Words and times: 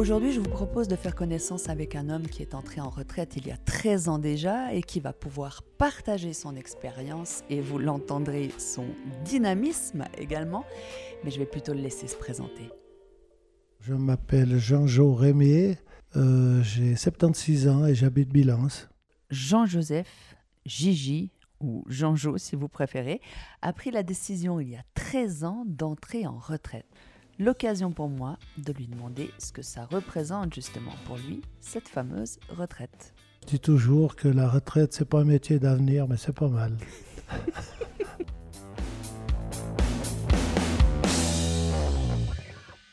Aujourd'hui, 0.00 0.32
je 0.32 0.40
vous 0.40 0.48
propose 0.48 0.88
de 0.88 0.96
faire 0.96 1.14
connaissance 1.14 1.68
avec 1.68 1.94
un 1.94 2.08
homme 2.08 2.26
qui 2.26 2.40
est 2.40 2.54
entré 2.54 2.80
en 2.80 2.88
retraite 2.88 3.36
il 3.36 3.46
y 3.46 3.50
a 3.50 3.58
13 3.58 4.08
ans 4.08 4.18
déjà 4.18 4.72
et 4.72 4.82
qui 4.82 4.98
va 4.98 5.12
pouvoir 5.12 5.62
partager 5.76 6.32
son 6.32 6.56
expérience 6.56 7.44
et 7.50 7.60
vous 7.60 7.78
l'entendrez, 7.78 8.48
son 8.56 8.86
dynamisme 9.26 10.06
également. 10.16 10.64
Mais 11.22 11.30
je 11.30 11.38
vais 11.38 11.44
plutôt 11.44 11.74
le 11.74 11.82
laisser 11.82 12.08
se 12.08 12.16
présenter. 12.16 12.70
Je 13.80 13.92
m'appelle 13.92 14.56
Jean-Jo 14.56 15.12
Rémier, 15.12 15.76
euh, 16.16 16.62
j'ai 16.62 16.96
76 16.96 17.68
ans 17.68 17.84
et 17.84 17.94
j'habite 17.94 18.30
Bilance. 18.30 18.88
Jean-Joseph, 19.28 20.34
Gigi 20.64 21.30
ou 21.60 21.84
Jean-Jo 21.88 22.38
si 22.38 22.56
vous 22.56 22.68
préférez, 22.68 23.20
a 23.60 23.74
pris 23.74 23.90
la 23.90 24.02
décision 24.02 24.60
il 24.60 24.70
y 24.70 24.76
a 24.76 24.82
13 24.94 25.44
ans 25.44 25.64
d'entrer 25.66 26.26
en 26.26 26.38
retraite. 26.38 26.86
L'occasion 27.40 27.90
pour 27.90 28.10
moi 28.10 28.38
de 28.58 28.70
lui 28.70 28.86
demander 28.86 29.30
ce 29.38 29.50
que 29.50 29.62
ça 29.62 29.86
représente 29.86 30.54
justement 30.54 30.92
pour 31.06 31.16
lui, 31.16 31.40
cette 31.58 31.88
fameuse 31.88 32.38
retraite. 32.50 33.14
Je 33.44 33.52
dis 33.52 33.60
toujours 33.60 34.14
que 34.14 34.28
la 34.28 34.46
retraite, 34.46 34.92
c'est 34.92 35.08
pas 35.08 35.20
un 35.20 35.24
métier 35.24 35.58
d'avenir, 35.58 36.06
mais 36.06 36.18
c'est 36.18 36.34
pas 36.34 36.48
mal. 36.48 36.76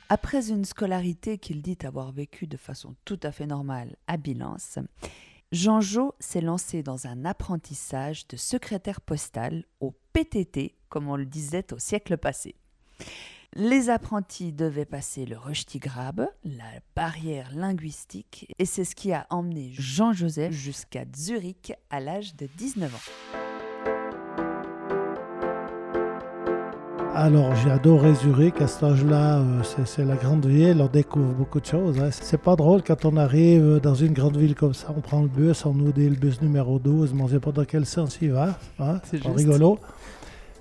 Après 0.07 0.49
une 0.49 0.63
scolarité 0.63 1.37
qu'il 1.37 1.61
dit 1.61 1.77
avoir 1.83 2.13
vécue 2.13 2.47
de 2.47 2.55
façon 2.55 2.95
tout 3.03 3.19
à 3.23 3.33
fait 3.33 3.47
normale 3.47 3.97
à 4.07 4.15
Bilance, 4.15 4.79
Jean-Jo 5.51 6.15
s'est 6.21 6.39
lancé 6.39 6.83
dans 6.83 7.05
un 7.05 7.25
apprentissage 7.25 8.25
de 8.29 8.37
secrétaire 8.37 9.01
postal 9.01 9.65
au 9.81 9.93
PTT, 10.13 10.77
comme 10.87 11.09
on 11.09 11.17
le 11.17 11.25
disait 11.25 11.73
au 11.73 11.79
siècle 11.79 12.17
passé. 12.17 12.55
Les 13.59 13.89
apprentis 13.89 14.53
devaient 14.53 14.85
passer 14.85 15.25
le 15.25 15.35
Röstigrab, 15.35 16.27
la 16.45 16.63
barrière 16.95 17.49
linguistique, 17.55 18.53
et 18.59 18.65
c'est 18.65 18.83
ce 18.83 18.93
qui 18.93 19.11
a 19.13 19.25
emmené 19.31 19.71
Jean-Joseph 19.71 20.51
jusqu'à 20.51 21.05
Zurich 21.15 21.73
à 21.89 21.99
l'âge 21.99 22.35
de 22.35 22.47
19 22.55 22.93
ans. 22.93 22.99
Alors 27.15 27.55
j'ai 27.55 27.71
adoré 27.71 28.13
Zurich, 28.13 28.61
à 28.61 28.67
cet 28.67 28.83
âge-là, 28.83 29.39
euh, 29.39 29.63
c'est 29.85 30.05
la 30.05 30.17
grande 30.17 30.45
ville, 30.45 30.79
on 30.79 30.87
découvre 30.87 31.33
beaucoup 31.33 31.59
de 31.59 31.65
choses. 31.65 31.99
Hein. 31.99 32.09
C'est 32.11 32.39
pas 32.39 32.55
drôle 32.55 32.83
quand 32.83 33.05
on 33.05 33.17
arrive 33.17 33.79
dans 33.81 33.95
une 33.95 34.13
grande 34.13 34.37
ville 34.37 34.53
comme 34.53 34.75
ça, 34.75 34.93
on 34.95 35.01
prend 35.01 35.23
le 35.23 35.29
bus, 35.29 35.65
on 35.65 35.73
nous 35.73 35.91
dit 35.91 36.07
le 36.07 36.15
bus 36.15 36.43
numéro 36.43 36.77
12, 36.77 37.11
mais 37.15 37.23
on 37.23 37.25
ne 37.25 37.31
sait 37.31 37.39
pas 37.39 37.51
dans 37.51 37.65
quel 37.65 37.87
sens 37.87 38.19
il 38.21 38.33
va. 38.33 38.59
Hein. 38.77 39.01
C'est 39.05 39.25
rigolo. 39.25 39.79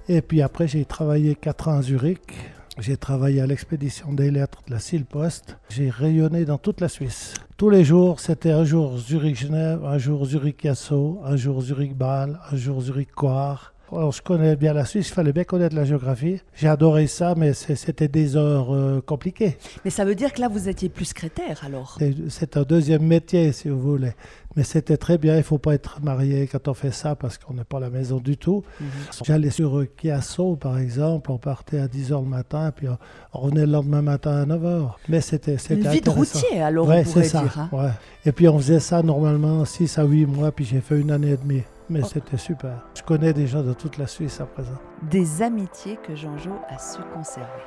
Et 0.09 0.23
puis 0.23 0.41
après, 0.41 0.67
j'ai 0.67 0.87
travaillé 0.87 1.35
4 1.35 1.69
ans 1.69 1.77
à 1.77 1.83
Zurich. 1.83 2.56
J'ai 2.79 2.99
travaillé 2.99 3.41
à 3.41 3.47
l'expédition 3.47 4.13
des 4.13 4.31
lettres 4.31 4.63
de 4.67 4.73
la 4.73 4.81
Post. 5.09 5.57
J'ai 5.71 5.89
rayonné 5.89 6.45
dans 6.45 6.59
toute 6.59 6.83
la 6.83 6.91
Suisse. 6.91 7.33
Tous 7.57 7.71
les 7.71 7.85
jours, 7.85 8.21
c'était 8.21 8.51
un 8.51 8.65
jour 8.65 8.99
Zurich-Genève, 8.99 9.83
un 9.83 9.97
jour 9.97 10.27
Zurich-Casso, 10.27 11.23
un 11.25 11.37
jour 11.37 11.63
Zurich-Bâle, 11.63 12.39
un 12.53 12.57
jour 12.57 12.83
Zurich-Coire, 12.83 13.73
alors, 13.93 14.11
je 14.11 14.21
connais 14.21 14.57
bien 14.57 14.73
la 14.73 14.85
Suisse, 14.85 15.09
il 15.09 15.15
fallait 15.15 15.33
bien 15.33 15.45
connaître 15.45 15.77
la 15.77 15.85
géographie. 15.85 16.41
J'ai 16.57 16.67
adoré 16.67 17.07
ça, 17.07 17.35
mais 17.37 17.53
c'était 17.53 18.09
des 18.09 18.37
heures 18.37 18.75
euh, 18.75 19.01
compliquées. 19.01 19.57
Mais 19.85 19.91
ça 19.91 20.05
veut 20.05 20.17
dire 20.17 20.33
que 20.33 20.41
là, 20.41 20.49
vous 20.49 20.69
étiez 20.69 20.89
plus 20.89 21.05
secrétaire 21.05 21.61
alors 21.65 21.99
C'est 22.29 22.57
un 22.57 22.63
deuxième 22.63 23.03
métier, 23.03 23.53
si 23.53 23.69
vous 23.69 23.81
voulez. 23.81 24.13
Mais 24.57 24.65
c'était 24.65 24.97
très 24.97 25.19
bien, 25.19 25.35
il 25.35 25.39
ne 25.39 25.43
faut 25.43 25.59
pas 25.59 25.75
être 25.75 26.01
marié 26.03 26.49
quand 26.51 26.67
on 26.67 26.75
fait 26.75 26.91
ça 26.91 27.15
parce 27.15 27.37
qu'on 27.37 27.53
n'est 27.53 27.65
pas 27.65 27.77
à 27.77 27.81
la 27.81 27.91
maison 27.91 28.17
du 28.17 28.39
tout. 28.39 28.65
Mhm. 28.81 28.87
J'allais 29.25 29.51
sur 29.51 29.85
Chiasso, 30.01 30.57
par 30.57 30.79
exemple, 30.79 31.31
on 31.31 31.37
partait 31.37 31.79
à 31.79 31.87
10h 31.87 32.23
le 32.23 32.29
matin, 32.29 32.73
puis 32.75 32.89
on, 32.89 33.39
revenait 33.39 33.67
le 33.67 33.73
lendemain 33.73 34.03
matin 34.03 34.43
à 34.43 34.47
9h. 34.47 34.93
Mais 35.09 35.21
c'était 35.21 35.57
Une 35.71 35.87
vie 35.89 36.01
de 36.01 36.11
routier, 36.11 36.61
alors 36.61 36.89
on 36.89 37.03
pourrait 37.03 37.25
ça, 37.25 37.43
dire. 37.43 37.69
Hein. 37.73 37.91
Et 38.25 38.33
puis 38.33 38.49
on 38.49 38.59
faisait 38.59 38.81
ça 38.81 39.03
normalement 39.03 39.65
6 39.65 39.99
à 39.99 40.05
8 40.05 40.27
mois, 40.27 40.51
puis 40.51 40.65
j'ai 40.65 40.81
fait 40.81 40.99
une 40.99 41.11
année 41.11 41.33
et 41.33 41.37
demie. 41.37 41.63
Mais 41.89 42.03
c'était 42.03 42.37
super. 42.37 42.85
Je 42.97 43.03
connais 43.03 43.33
des 43.33 43.47
gens 43.47 43.63
de 43.63 43.73
toute 43.73 43.97
la 43.97 44.07
Suisse 44.07 44.41
à 44.41 44.47
présent. 44.47 44.79
Des 45.03 45.43
amitiés 45.43 45.97
que 45.97 46.17
Jean-Jo 46.17 46.53
a 46.69 46.79
su 46.79 46.99
conserver. 47.15 47.63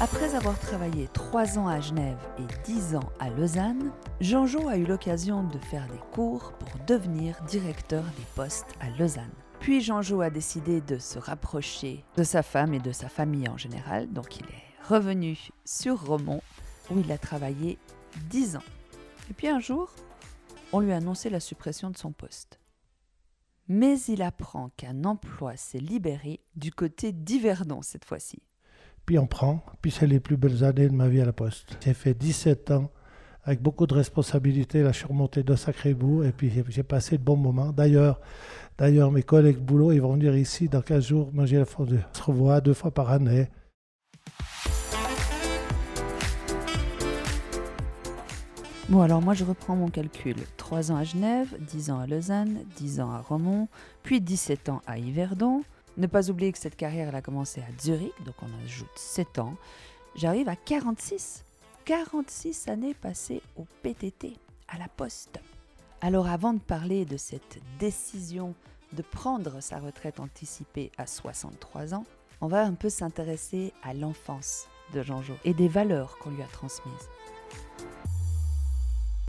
Après 0.00 0.34
avoir 0.34 0.58
travaillé 0.58 1.08
trois 1.12 1.58
ans 1.58 1.68
à 1.68 1.80
Genève 1.80 2.18
et 2.38 2.64
dix 2.64 2.94
ans 2.94 3.12
à 3.18 3.28
Lausanne, 3.30 3.92
Jean-Jo 4.20 4.68
a 4.68 4.76
eu 4.76 4.84
l'occasion 4.84 5.44
de 5.44 5.58
faire 5.58 5.86
des 5.88 6.00
cours 6.12 6.52
pour 6.52 6.70
devenir 6.86 7.36
directeur 7.46 8.02
des 8.02 8.26
postes 8.34 8.74
à 8.80 8.88
Lausanne. 8.98 9.30
Puis 9.60 9.80
Jean-Jo 9.80 10.22
a 10.22 10.30
décidé 10.30 10.80
de 10.80 10.98
se 10.98 11.18
rapprocher 11.18 12.04
de 12.16 12.22
sa 12.22 12.42
femme 12.42 12.72
et 12.72 12.78
de 12.78 12.92
sa 12.92 13.08
famille 13.08 13.48
en 13.48 13.58
général, 13.58 14.10
donc 14.10 14.38
il 14.38 14.46
est 14.46 14.88
revenu 14.88 15.38
sur 15.64 16.02
Romont 16.06 16.42
où 16.90 16.98
il 16.98 17.12
a 17.12 17.18
travaillé 17.18 17.78
dix 18.30 18.56
ans. 18.56 18.64
Et 19.30 19.34
puis 19.34 19.48
un 19.48 19.60
jour, 19.60 19.90
on 20.72 20.80
lui 20.80 20.92
a 20.92 20.96
annoncé 20.96 21.30
la 21.30 21.40
suppression 21.40 21.90
de 21.90 21.96
son 21.96 22.12
poste. 22.12 22.60
Mais 23.68 24.00
il 24.08 24.22
apprend 24.22 24.70
qu'un 24.76 25.04
emploi 25.04 25.56
s'est 25.56 25.78
libéré 25.78 26.40
du 26.56 26.72
côté 26.72 27.12
d'Yverdon 27.12 27.82
cette 27.82 28.04
fois-ci. 28.04 28.42
Puis 29.06 29.18
on 29.18 29.26
prend, 29.26 29.64
puis 29.80 29.90
c'est 29.90 30.06
les 30.06 30.20
plus 30.20 30.36
belles 30.36 30.64
années 30.64 30.88
de 30.88 30.94
ma 30.94 31.08
vie 31.08 31.20
à 31.20 31.24
la 31.24 31.32
poste. 31.32 31.76
J'ai 31.84 31.94
fait 31.94 32.14
17 32.14 32.70
ans 32.72 32.90
avec 33.44 33.62
beaucoup 33.62 33.86
de 33.86 33.94
responsabilités. 33.94 34.92
Suis 34.92 35.06
remonté 35.06 35.42
de 35.42 35.54
sacré 35.56 35.94
bout 35.94 36.24
et 36.24 36.32
puis 36.32 36.52
j'ai 36.68 36.82
passé 36.82 37.18
de 37.18 37.22
bons 37.22 37.36
moments. 37.36 37.72
D'ailleurs, 37.72 38.20
d'ailleurs, 38.78 39.10
mes 39.10 39.22
collègues 39.22 39.58
boulot, 39.58 39.92
ils 39.92 40.02
vont 40.02 40.14
venir 40.14 40.36
ici 40.36 40.68
dans 40.68 40.82
15 40.82 41.06
jours 41.06 41.30
manger 41.32 41.58
la 41.58 41.64
fondue. 41.64 42.00
On 42.14 42.18
se 42.18 42.22
revoit 42.22 42.60
deux 42.60 42.74
fois 42.74 42.92
par 42.92 43.10
année. 43.10 43.48
Bon, 48.90 49.02
alors 49.02 49.22
moi 49.22 49.34
je 49.34 49.44
reprends 49.44 49.76
mon 49.76 49.88
calcul. 49.88 50.34
3 50.56 50.90
ans 50.90 50.96
à 50.96 51.04
Genève, 51.04 51.56
10 51.60 51.92
ans 51.92 52.00
à 52.00 52.08
Lausanne, 52.08 52.64
10 52.74 53.00
ans 53.00 53.12
à 53.12 53.20
Romont, 53.20 53.68
puis 54.02 54.20
17 54.20 54.68
ans 54.68 54.82
à 54.84 54.98
Yverdon. 54.98 55.62
Ne 55.96 56.08
pas 56.08 56.28
oublier 56.28 56.50
que 56.50 56.58
cette 56.58 56.74
carrière 56.74 57.06
elle 57.08 57.14
a 57.14 57.22
commencé 57.22 57.60
à 57.60 57.80
Zurich, 57.80 58.12
donc 58.24 58.34
on 58.42 58.64
ajoute 58.64 58.90
7 58.96 59.38
ans. 59.38 59.54
J'arrive 60.16 60.48
à 60.48 60.56
46. 60.56 61.44
46 61.84 62.66
années 62.66 62.94
passées 62.94 63.42
au 63.56 63.64
PTT, 63.84 64.36
à 64.66 64.76
la 64.76 64.88
poste. 64.88 65.38
Alors 66.00 66.26
avant 66.26 66.52
de 66.52 66.58
parler 66.58 67.04
de 67.04 67.16
cette 67.16 67.60
décision 67.78 68.54
de 68.92 69.02
prendre 69.02 69.60
sa 69.60 69.78
retraite 69.78 70.18
anticipée 70.18 70.90
à 70.98 71.06
63 71.06 71.94
ans, 71.94 72.06
on 72.40 72.48
va 72.48 72.64
un 72.64 72.74
peu 72.74 72.88
s'intéresser 72.88 73.72
à 73.84 73.94
l'enfance 73.94 74.66
de 74.92 75.04
Jean-Jo 75.04 75.34
et 75.44 75.54
des 75.54 75.68
valeurs 75.68 76.18
qu'on 76.18 76.30
lui 76.30 76.42
a 76.42 76.46
transmises. 76.46 77.08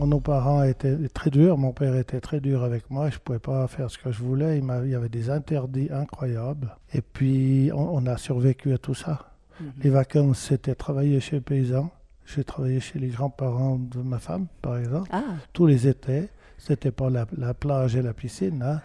Nos 0.06 0.20
parents 0.20 0.62
étaient 0.62 0.96
très 1.08 1.30
durs, 1.30 1.58
mon 1.58 1.72
père 1.72 1.96
était 1.96 2.20
très 2.20 2.40
dur 2.40 2.64
avec 2.64 2.90
moi, 2.90 3.10
je 3.10 3.16
ne 3.16 3.20
pouvais 3.20 3.38
pas 3.38 3.66
faire 3.68 3.90
ce 3.90 3.98
que 3.98 4.10
je 4.10 4.22
voulais, 4.22 4.58
il, 4.58 4.90
y 4.90 4.94
avait 4.94 5.08
des 5.08 5.30
interdits 5.30 5.88
incroyables. 5.92 6.76
Et 6.92 7.00
puis 7.02 7.70
on, 7.74 8.04
a 8.06 8.16
survécu 8.16 8.72
à 8.72 8.78
tout 8.78 8.94
ça. 8.94 9.32
Mhm. 9.60 9.72
Les 9.82 9.90
vacances, 9.90 10.38
c'était 10.38 10.74
travailler 10.74 11.20
chez 11.20 11.36
les 11.36 11.42
paysans. 11.42 11.90
J'ai 12.26 12.44
travaillé 12.44 12.80
chez 12.80 12.98
les 12.98 13.08
grands-parents 13.08 13.78
de 13.78 13.98
ma 13.98 14.18
femme, 14.18 14.46
par 14.60 14.78
exemple, 14.78 15.08
ah. 15.12 15.22
tous 15.52 15.66
les 15.66 15.88
étés. 15.88 16.28
C'était 16.58 16.92
pas 16.92 17.10
la, 17.10 17.54
plage 17.54 17.96
et 17.96 18.02
la 18.02 18.12
piscine. 18.12 18.62
Hein. 18.62 18.80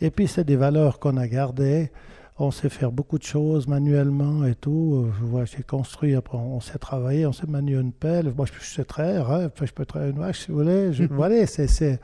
Et 0.00 0.10
puis 0.10 0.26
c'est 0.26 0.44
des 0.44 0.56
valeurs 0.56 0.98
qu'on 0.98 1.16
a 1.16 1.28
gardées 1.28 1.90
on 2.38 2.50
sait 2.50 2.68
faire 2.68 2.90
beaucoup 2.90 3.18
de 3.18 3.22
choses 3.22 3.68
manuellement 3.68 4.44
et 4.44 4.54
tout. 4.54 5.06
Je 5.18 5.24
vois, 5.24 5.44
j'ai 5.44 5.62
construit, 5.62 6.14
après, 6.14 6.36
on 6.36 6.60
sait 6.60 6.78
travailler, 6.78 7.26
on 7.26 7.32
sait 7.32 7.46
manier 7.46 7.74
une 7.74 7.92
pelle. 7.92 8.32
Moi, 8.36 8.46
je 8.46 8.64
sais 8.64 8.84
traire, 8.84 9.30
hein. 9.30 9.50
je 9.60 9.72
peux 9.72 9.86
traire 9.86 10.08
une 10.08 10.18
vache 10.18 10.40
si 10.40 10.50
vous 10.50 10.58
voulez. 10.58 10.92
Je, 10.92 11.04
voilà, 11.04 11.46
c'est, 11.46 12.00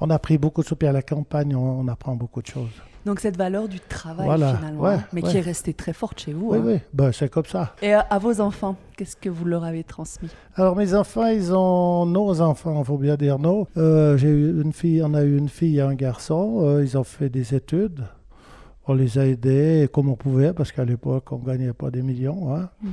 on 0.00 0.08
a 0.08 0.18
pris 0.18 0.38
beaucoup 0.38 0.62
de 0.62 0.66
choses. 0.66 0.78
à 0.82 0.92
la 0.92 1.02
campagne, 1.02 1.54
on, 1.54 1.86
apprend 1.88 2.14
beaucoup 2.14 2.40
de 2.40 2.46
choses. 2.46 2.70
Donc 3.06 3.20
cette 3.20 3.38
valeur 3.38 3.66
du 3.66 3.80
travail 3.80 4.26
finalement, 4.26 4.98
mais 5.14 5.22
qui 5.22 5.38
est 5.38 5.40
restée 5.40 5.72
très 5.72 5.94
forte 5.94 6.20
chez 6.20 6.34
vous. 6.34 6.50
Oui, 6.50 6.58
hein. 6.58 6.62
oui, 6.66 6.78
ben, 6.92 7.12
c'est 7.12 7.30
comme 7.30 7.46
ça. 7.46 7.74
Et 7.80 7.94
à, 7.94 8.18
vos 8.18 8.42
enfants, 8.42 8.76
qu'est-ce 8.94 9.16
que 9.16 9.30
vous 9.30 9.46
leur 9.46 9.64
avez 9.64 9.84
transmis? 9.84 10.28
Alors 10.54 10.76
mes 10.76 10.94
enfants, 10.94 11.24
ils 11.24 11.54
ont 11.54 12.04
nos 12.04 12.42
enfants, 12.42 12.78
il 12.78 12.84
faut 12.84 12.98
bien 12.98 13.16
dire 13.16 13.38
nos. 13.38 13.66
Euh, 13.78 14.18
j'ai 14.18 14.28
eu 14.28 14.62
une 14.62 14.74
fille, 14.74 15.02
on 15.02 15.14
a 15.14 15.22
eu 15.22 15.38
une 15.38 15.48
fille 15.48 15.78
et 15.78 15.80
un 15.80 15.94
garçon. 15.94 16.60
Euh, 16.62 16.84
ils 16.84 16.98
ont 16.98 17.04
fait 17.04 17.30
des 17.30 17.54
études 17.54 18.04
on 18.86 18.94
les 18.94 19.18
a 19.18 19.26
aidés 19.26 19.88
comme 19.92 20.08
on 20.08 20.16
pouvait, 20.16 20.52
parce 20.52 20.72
qu'à 20.72 20.84
l'époque, 20.84 21.32
on 21.32 21.38
ne 21.38 21.44
gagnait 21.44 21.72
pas 21.72 21.90
des 21.90 22.02
millions. 22.02 22.54
Hein. 22.54 22.70
Mhm. 22.82 22.92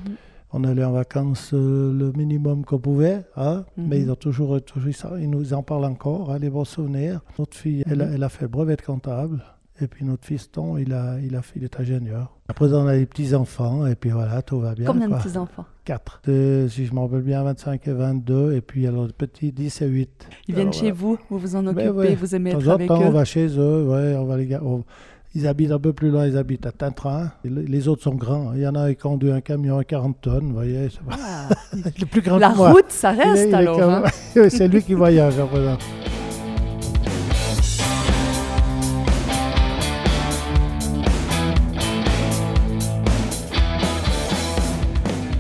On 0.54 0.64
allait 0.64 0.84
en 0.84 0.94
vacances 0.94 1.54
euh, 1.54 1.94
le 1.94 2.14
minimum 2.14 2.64
qu'on 2.64 2.80
pouvait, 2.80 3.24
hein. 3.36 3.66
mais 3.76 3.98
mhm. 3.98 4.04
ils 4.04 4.12
ont 4.12 4.16
toujours, 4.16 4.62
toujours 4.62 5.18
ils 5.20 5.30
nous 5.30 5.54
en 5.54 5.62
parlent 5.62 5.86
encore, 5.86 6.32
hein, 6.32 6.40
les 6.40 6.50
bons 6.50 6.66
souvenirs. 6.66 7.22
Notre 7.38 7.58
fille, 7.58 7.84
elle, 7.86 7.98
mhm. 7.98 8.14
elle, 8.14 8.24
a 8.24 8.30
fait 8.30 8.44
le 8.44 8.48
brevet 8.48 8.76
de 8.76 8.82
comptable. 8.82 9.44
Et 9.80 9.88
puis 9.88 10.06
notre 10.06 10.26
fiston, 10.26 10.78
il, 10.78 10.92
a, 10.92 11.20
il, 11.20 11.36
a, 11.36 11.42
il 11.56 11.64
est 11.64 11.80
ingénieur. 11.80 12.36
Après, 12.48 12.74
on 12.74 12.88
a 12.88 12.96
les 12.96 13.06
petits-enfants, 13.06 13.86
et 13.86 13.94
puis 13.94 14.10
voilà, 14.10 14.42
tout 14.42 14.60
va 14.60 14.74
bien. 14.74 14.88
Combien 14.88 15.08
de 15.08 15.14
petits-enfants? 15.14 15.66
Quatre. 15.86 16.20
si 16.26 16.86
je 16.88 16.94
m'en 16.96 17.04
rappelle 17.06 17.22
bien, 17.22 17.44
25 17.44 17.88
et 17.88 17.94
22, 17.94 18.54
et 18.54 18.62
puis 18.62 18.88
alors, 18.88 19.06
les 19.06 19.14
petits, 19.14 19.52
10 19.52 19.82
et 19.84 19.86
8. 19.86 20.30
Ils 20.48 20.56
viennent 20.56 20.74
chez 20.74 20.90
vous, 20.90 21.20
vous 21.30 21.38
vous 21.38 21.56
en 21.56 21.62
ben 21.62 21.90
occupez, 21.90 22.16
vous 22.16 22.34
aimez 22.34 22.52
être 22.52 22.68
avec 22.70 22.90
eux 22.90 22.94
on 22.96 23.12
va 23.12 23.24
chez 23.24 23.48
eux, 23.48 23.88
ouais, 23.88 24.16
on 24.16 24.26
va 24.26 24.38
les 24.38 24.48
Ils 25.36 25.46
habitent 25.46 25.72
un 25.72 25.80
peu 25.80 25.94
plus 25.94 26.10
loin, 26.10 26.26
ils 26.26 26.38
habitent 26.38 26.66
à 26.66 26.72
Tintrin. 26.72 27.32
Les 27.44 27.88
autres 27.88 28.04
sont 28.04 28.16
grands. 28.16 28.54
Il 28.54 28.62
y 28.62 28.68
en 28.68 28.76
a 28.76 28.90
qui 28.90 28.96
conduit 28.96 29.32
un 29.32 29.42
camion 29.42 29.78
à 29.78 29.84
40 29.84 30.22
tonnes, 30.22 30.48
vous 30.48 30.54
voyez. 30.54 30.88
Ah. 31.12 31.50
le 31.74 32.06
plus 32.06 32.22
grand 32.22 32.38
La 32.38 32.50
route, 32.50 32.90
ça 32.90 33.12
reste 33.12 33.54
alors. 33.54 33.82
Hein. 33.82 34.04
C'est 34.50 34.68
lui 34.68 34.82
qui 34.82 34.94
voyage 34.94 35.38
en 35.40 35.48
présent. 35.48 35.78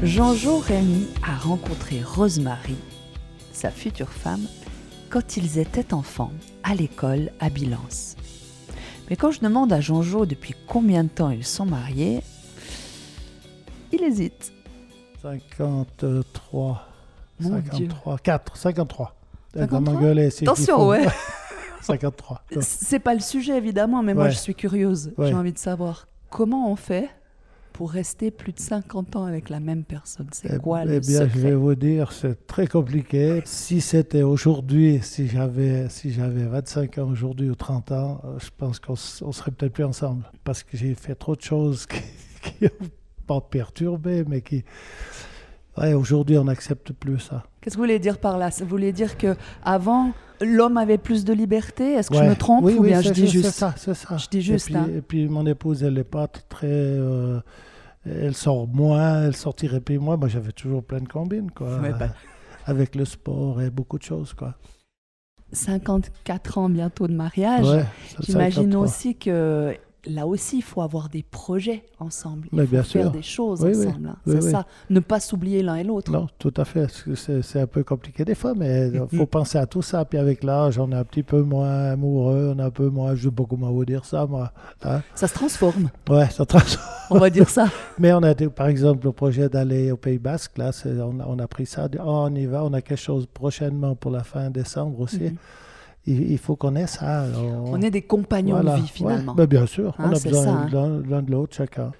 Jean-Jo 0.04 0.60
Rémy 0.60 1.08
a 1.28 1.36
rencontré 1.36 2.02
Rosemary, 2.04 2.78
sa 3.52 3.72
future 3.72 4.10
femme, 4.10 4.46
quand 5.10 5.38
ils 5.38 5.58
étaient 5.58 5.94
enfants, 5.94 6.32
à 6.64 6.76
l'école 6.76 7.32
à 7.40 7.50
Bilance. 7.50 8.16
Mais 9.10 9.16
quand 9.16 9.32
je 9.32 9.40
demande 9.40 9.72
à 9.72 9.80
Jean-Jo 9.82 10.26
depuis 10.26 10.54
combien 10.68 11.04
de 11.04 11.10
temps 11.10 11.30
ils 11.30 11.46
sont 11.46 11.66
mariés, 11.66 12.22
il 13.92 14.04
hésite. 14.04 14.52
53. 15.22 16.88
53. 17.42 18.18
4, 18.20 18.58
53. 18.58 19.16
53 19.56 20.04
Attention, 20.42 20.88
ouais. 20.88 21.06
53. 21.82 22.42
C'est 22.62 23.00
pas 23.00 23.14
le 23.14 23.20
sujet 23.22 23.58
évidemment, 23.58 24.04
mais 24.04 24.14
moi 24.14 24.30
je 24.30 24.38
suis 24.38 24.56
curieuse. 24.56 25.14
J'ai 25.18 25.34
envie 25.34 25.54
de 25.54 25.58
savoir 25.58 26.08
comment 26.30 26.70
on 26.72 26.76
fait 26.76 27.10
pour 27.78 27.92
rester 27.92 28.32
plus 28.32 28.54
de 28.54 28.60
50 28.60 29.18
ans 29.18 29.26
avec 29.26 29.52
la 29.52 29.60
même 29.60 29.84
personne 29.84 30.26
C'est 30.32 30.56
eh 30.56 30.58
quoi 30.58 30.84
le 30.84 30.96
Eh 30.96 31.00
bien, 31.00 31.28
je 31.28 31.40
vais 31.40 31.54
vous 31.54 31.76
dire, 31.76 32.12
c'est 32.12 32.48
très 32.48 32.66
compliqué. 32.66 33.44
Si 33.46 33.82
c'était 33.82 34.24
aujourd'hui, 34.24 35.00
si 35.04 35.28
j'avais 35.28 35.88
si 35.88 36.12
j'avais 36.12 36.46
25 36.46 36.98
ans 36.98 37.08
aujourd'hui 37.08 37.52
ou 37.52 37.56
30 37.56 37.92
ans, 37.92 38.22
euh, 38.26 38.40
je 38.40 38.50
pense 38.58 38.80
qu'on 38.80 38.96
serait 38.96 39.52
peut-être 39.52 39.74
plus 39.74 39.84
ensemble. 39.84 40.24
Parce 40.44 40.64
que 40.64 40.76
j'ai 40.76 40.96
fait 40.96 41.14
trop 41.14 41.36
de 41.36 41.42
choses 41.42 41.86
qui 42.42 42.64
n'ont 42.64 42.90
pas 43.28 43.42
perturbé, 43.42 44.24
mais 44.28 44.42
qui... 44.42 44.64
Ouais, 45.78 45.94
aujourd'hui, 45.94 46.40
on 46.40 46.46
n'accepte 46.46 46.94
plus 46.94 47.20
ça. 47.20 47.44
Qu'est-ce 47.68 47.76
que 47.76 47.82
vous 47.82 47.84
voulez 47.84 48.00
dire 48.00 48.18
par 48.18 48.38
là? 48.38 48.50
Vous 48.62 48.66
voulez 48.66 48.94
dire 48.94 49.18
que 49.18 49.36
avant 49.62 50.14
l'homme 50.40 50.78
avait 50.78 50.98
plus 50.98 51.26
de 51.26 51.34
liberté? 51.34 51.96
Est-ce 51.96 52.10
que 52.10 52.16
je 52.16 52.24
me 52.24 52.34
trompe 52.34 52.64
oui, 52.64 52.76
ou 52.76 52.84
bien 52.84 53.02
je 53.02 53.10
dis 53.10 53.28
juste? 53.28 53.50
ça, 53.50 53.74
c'est 53.76 53.94
ça. 53.94 54.16
Je 54.16 54.30
dis 54.30 54.42
juste. 54.42 54.70
Et 54.70 54.72
puis, 54.72 54.78
hein. 54.78 54.88
et 54.96 55.02
puis 55.02 55.28
mon 55.28 55.46
épouse, 55.46 55.84
elle 55.84 55.96
n'est 55.96 56.06
pas 56.06 56.30
très. 56.30 56.66
Euh, 56.66 57.42
elle 58.06 58.36
sort 58.36 58.70
moins, 58.70 59.24
elle 59.24 59.36
sortirait 59.36 59.82
plus. 59.82 60.00
Moi, 60.00 60.18
j'avais 60.28 60.54
toujours 60.54 60.82
plein 60.82 61.02
de 61.02 61.10
combines, 61.10 61.52
quoi. 61.52 61.78
Bah. 61.80 62.08
Avec 62.66 62.96
le 62.96 63.04
sport 63.04 63.62
et 63.62 63.70
beaucoup 63.70 63.98
de 63.98 64.04
choses, 64.04 64.34
quoi. 64.34 64.56
54 65.52 66.60
ans 66.60 66.70
bientôt 66.70 67.10
de 67.10 67.16
mariage. 67.16 67.86
J'imagine 68.22 68.78
aussi 68.78 69.16
que 69.16 69.76
là 70.10 70.28
aussi, 70.28 70.58
il 70.58 70.64
faut 70.64 70.82
avoir 70.82 71.10
des 71.10 71.24
projets 71.24 71.84
ensemble. 72.00 72.48
Il 72.52 72.68
faut 72.68 72.84
faire 72.84 73.12
des 73.12 73.22
choses 73.22 73.64
ensemble. 73.64 74.10
Hein. 74.10 74.18
c'est 74.26 74.42
ça, 74.42 74.66
ne 74.90 75.00
pas 75.00 75.20
s'oublier 75.20 75.64
l'un 75.64 75.76
et 75.76 75.84
l'autre. 75.84 76.12
Non, 76.12 76.28
tout 76.40 76.54
à 76.58 76.66
fait. 76.66 76.88
C'est 77.16 77.60
un 77.60 77.68
peu 77.68 77.84
compliqué 77.84 78.26
des 78.26 78.36
fois, 78.36 78.54
mais 78.56 78.90
il 79.12 79.18
faut 79.18 79.26
penser 79.26 79.58
à 79.58 79.66
tout 79.66 79.82
ça. 79.82 80.06
Puis 80.06 80.18
avec 80.18 80.44
l'âge, 80.44 80.80
on 80.80 80.92
est 80.92 80.96
un 80.96 81.04
petit 81.04 81.24
peu 81.24 81.42
moins 81.42 81.92
amoureux, 81.92 82.54
on 82.56 82.60
est 82.60 82.64
un 82.64 82.72
peu 82.72 82.90
moins. 82.90 83.16
Je 83.16 83.26
ne 83.26 83.30
sais 83.30 83.36
pas 83.36 83.44
comment 83.50 83.72
vous 83.72 83.86
dire 83.86 84.06
ça, 84.06 84.26
moi. 84.26 84.52
Hein. 84.84 85.02
Ça 85.16 85.28
se 85.28 85.34
transforme. 85.34 85.90
Ouais, 86.10 86.30
ça 86.30 86.46
transforme. 86.46 86.86
On 87.10 87.20
va 87.20 87.30
dire 87.30 87.50
ça. 87.50 87.68
mais 88.00 88.14
on 88.14 88.24
a, 88.24 88.34
par 88.36 88.68
exemple, 88.68 89.06
le 89.06 89.12
projet 89.12 89.50
d'aller 89.50 89.92
au 89.92 89.98
Pays 89.98 90.20
Basque, 90.20 90.58
là, 90.58 90.72
on 90.86 91.20
a, 91.20 91.26
on, 91.28 91.40
a 91.40 91.48
pris 91.48 91.66
ça. 91.66 91.88
Oh, 92.00 92.28
on 92.30 92.36
y 92.36 92.46
va, 92.46 92.64
on 92.64 92.74
a 92.74 92.82
quelque 92.82 93.00
chose 93.00 93.28
prochainement 93.34 93.96
pour 93.96 94.12
la 94.12 94.24
fin 94.24 94.50
décembre 94.50 95.00
aussi. 95.00 95.24
Mhm 95.24 95.38
il, 96.08 96.38
faut 96.38 96.56
qu'on 96.56 96.76
ait 96.76 96.88
ça. 96.88 97.26
On 97.66 97.82
est 97.82 97.92
des 97.92 98.02
compagnons 98.02 98.64
de 98.64 98.82
vie 98.82 98.88
finalement. 98.88 99.34
Ben, 99.34 99.46
bien 99.46 99.66
sûr, 99.66 99.94
on 100.00 100.04
hein, 100.04 100.14
a 100.16 100.20
besoin 100.20 100.68
hein. 100.74 101.02
l'un 101.10 101.22
de 101.22 101.32
l'autre 101.32 101.56
chacun. 101.56 101.92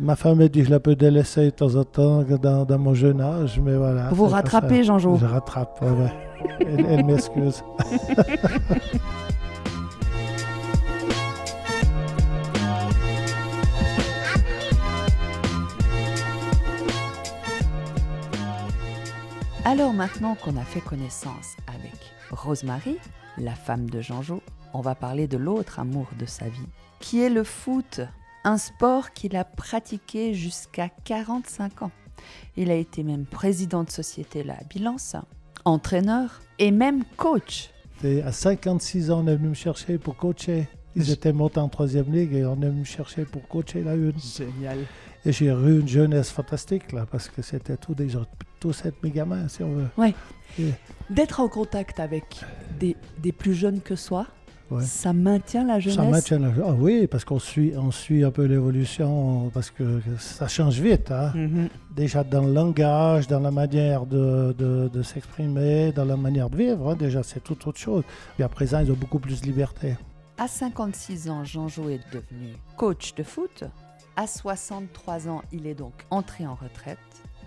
Ma, 0.00 0.16
femme 0.16 0.38
me 0.38 0.48
dit 0.48 0.60
que 0.60 0.66
je 0.66 0.70
la 0.70 0.80
peux 0.80 0.94
délaisser 0.94 1.46
de 1.46 1.50
temps 1.50 1.74
en 1.74 1.84
temps 1.84 2.22
dans, 2.22 2.78
mon 2.78 2.94
jeune 2.94 3.20
âge, 3.20 3.60
mais 3.60 3.76
voilà. 3.76 4.08
Vous 4.12 4.26
rattrapez, 4.26 4.84
Jean-Jo? 4.84 5.18
Je 5.20 5.26
rattrape, 5.26 5.84
elle, 6.60 6.84
elle 6.88 7.04
m'excuse. 7.06 7.62
Alors 19.64 19.92
maintenant 19.92 20.36
qu'on 20.36 20.56
a 20.56 20.62
fait 20.62 20.80
connaissance 20.80 21.56
avec 21.68 21.92
Rosemary, 22.30 22.96
la 23.38 23.54
femme 23.54 23.88
de 23.88 24.00
Jean-Jo, 24.00 24.42
on 24.72 24.80
va 24.80 24.94
parler 24.94 25.26
de 25.26 25.36
l'autre 25.36 25.78
amour 25.78 26.08
de 26.18 26.26
sa 26.26 26.46
vie, 26.46 26.68
qui 27.00 27.20
est 27.20 27.30
le 27.30 27.44
foot, 27.44 28.00
un 28.44 28.58
sport 28.58 29.12
qu'il 29.12 29.36
a 29.36 29.44
pratiqué 29.44 30.34
jusqu'à 30.34 30.88
45 31.04 31.82
ans. 31.82 31.90
Il 32.56 32.70
a 32.70 32.74
été 32.74 33.02
même 33.02 33.24
président 33.24 33.84
de 33.84 33.90
société 33.90 34.42
là 34.42 34.56
à 34.60 34.64
Bilance, 34.64 35.16
entraîneur 35.64 36.40
et 36.58 36.70
même 36.70 37.04
coach. 37.16 37.70
Et 38.02 38.22
à 38.22 38.32
56 38.32 39.10
ans, 39.10 39.22
on 39.24 39.26
est 39.26 39.36
venu 39.36 39.48
me 39.48 39.54
chercher 39.54 39.98
pour 39.98 40.16
coacher. 40.16 40.68
Ils 40.96 41.10
étaient 41.10 41.32
montés 41.32 41.60
en 41.60 41.68
troisième 41.68 42.12
ligue 42.12 42.34
et 42.34 42.44
on 42.44 42.56
est 42.62 42.66
venu 42.68 42.80
me 42.80 42.84
chercher 42.84 43.24
pour 43.24 43.46
coacher 43.46 43.82
la 43.82 43.94
une. 43.94 44.18
Génial. 44.18 44.78
Et 45.24 45.32
j'ai 45.32 45.46
eu 45.46 45.80
une 45.80 45.88
jeunesse 45.88 46.30
fantastique 46.30 46.92
là, 46.92 47.06
parce 47.10 47.28
que 47.28 47.42
c'était 47.42 47.76
tous 47.76 47.94
des 47.94 48.16
tous 48.58 48.72
cette 48.74 49.02
mes 49.02 49.10
gamins, 49.10 49.48
si 49.48 49.62
on 49.62 49.72
veut. 49.72 49.88
Ouais. 49.96 50.14
D'être 51.08 51.40
en 51.40 51.48
contact 51.48 51.98
avec 51.98 52.24
des, 52.78 52.96
des, 53.18 53.32
plus 53.32 53.54
jeunes 53.54 53.80
que 53.80 53.96
soi, 53.96 54.26
ça 54.80 55.12
maintient 55.12 55.64
la 55.64 55.80
jeunesse? 55.80 55.96
Ça 55.96 56.04
maintient 56.04 56.38
la 56.38 56.52
ah, 56.64 56.74
oui, 56.78 57.06
parce 57.06 57.24
qu'on 57.24 57.38
suit, 57.38 57.72
on 57.76 57.90
suit 57.90 58.22
un 58.22 58.30
peu 58.30 58.44
l'évolution, 58.44 59.50
parce 59.52 59.70
que 59.70 60.00
ça 60.18 60.46
change 60.46 60.78
vite. 60.78 61.10
Hein. 61.10 61.32
Mm-hmm. 61.34 61.68
Déjà 61.96 62.22
dans 62.22 62.42
le 62.42 62.52
langage, 62.52 63.26
dans 63.26 63.40
la 63.40 63.50
manière 63.50 64.06
de, 64.06 64.54
de, 64.56 64.88
de 64.88 65.02
s'exprimer, 65.02 65.92
dans 65.92 66.04
la 66.04 66.16
manière 66.16 66.50
de 66.50 66.56
vivre, 66.56 66.90
hein, 66.90 66.96
déjà 66.96 67.22
c'est 67.22 67.42
tout 67.42 67.68
autre 67.68 67.78
chose. 67.78 68.04
Et 68.38 68.42
à 68.42 68.48
présent, 68.48 68.80
ils 68.80 68.92
ont 68.92 68.96
beaucoup 68.96 69.18
plus 69.18 69.40
de 69.40 69.46
liberté. 69.46 69.96
À 70.38 70.46
56 70.48 71.28
ans, 71.28 71.44
Jean-Jo 71.44 71.88
est 71.88 72.00
devenu 72.12 72.54
coach 72.76 73.14
de 73.14 73.22
foot. 73.22 73.64
À 74.20 74.26
63 74.26 75.28
ans, 75.30 75.40
il 75.50 75.66
est 75.66 75.74
donc 75.74 75.94
entré 76.10 76.46
en 76.46 76.54
retraite. 76.54 76.98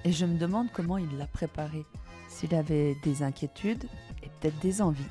Et 0.06 0.12
je 0.12 0.26
me 0.26 0.40
demande 0.40 0.72
comment 0.74 0.98
il 0.98 1.20
l'a 1.20 1.28
préparé. 1.28 1.86
S'il 2.30 2.56
avait 2.56 2.96
des 3.04 3.22
inquiétudes 3.22 3.84
et 4.24 4.30
peut-être 4.30 4.58
des 4.58 4.82
envies. 4.82 5.04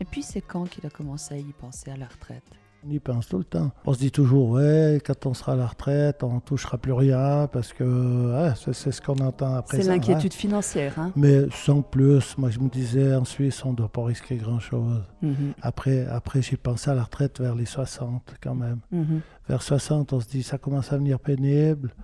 Et 0.00 0.04
puis 0.04 0.24
c'est 0.24 0.40
quand 0.40 0.64
qu'il 0.64 0.84
a 0.86 0.90
commencé 0.90 1.34
à 1.34 1.38
y 1.38 1.52
penser 1.52 1.92
à 1.92 1.96
la 1.96 2.08
retraite? 2.08 2.42
On 2.84 2.90
y 2.90 2.98
pense 2.98 3.28
tout 3.28 3.38
le 3.38 3.44
temps. 3.44 3.70
On 3.84 3.92
se 3.94 3.98
dit 3.98 4.10
toujours, 4.10 4.50
ouais, 4.50 5.00
quand 5.04 5.26
on 5.26 5.34
sera 5.34 5.52
à 5.52 5.56
la 5.56 5.66
retraite, 5.66 6.22
on 6.22 6.36
ne 6.36 6.40
touchera 6.40 6.78
plus 6.78 6.92
rien, 6.92 7.48
parce 7.52 7.72
que 7.72 8.52
c'est 8.72 8.92
ce 8.92 9.00
qu'on 9.00 9.18
entend 9.18 9.54
après 9.54 9.78
C'est 9.80 9.88
l'inquiétude 9.88 10.34
financière. 10.34 10.98
Hein. 10.98 11.12
Mais 11.16 11.46
sans 11.52 11.82
plus, 11.82 12.36
moi 12.38 12.50
je 12.50 12.58
me 12.58 12.68
disais, 12.68 13.14
en 13.14 13.24
Suisse, 13.24 13.64
on 13.64 13.72
ne 13.72 13.76
doit 13.76 13.88
pas 13.88 14.04
risquer 14.04 14.36
grand-chose. 14.36 15.02
Mhm. 15.22 15.54
Après, 15.62 16.06
après 16.06 16.42
j'ai 16.42 16.56
pensé 16.56 16.90
à 16.90 16.94
la 16.94 17.04
retraite 17.04 17.40
vers 17.40 17.54
les 17.54 17.66
60 17.66 18.34
quand 18.42 18.54
même. 18.54 18.78
Mhm. 18.90 19.20
Vers 19.48 19.62
60, 19.62 20.12
on 20.12 20.20
se 20.20 20.28
dit, 20.28 20.42
ça 20.42 20.58
commence 20.58 20.92
à 20.92 20.96
venir 20.96 21.18
pénible. 21.20 21.94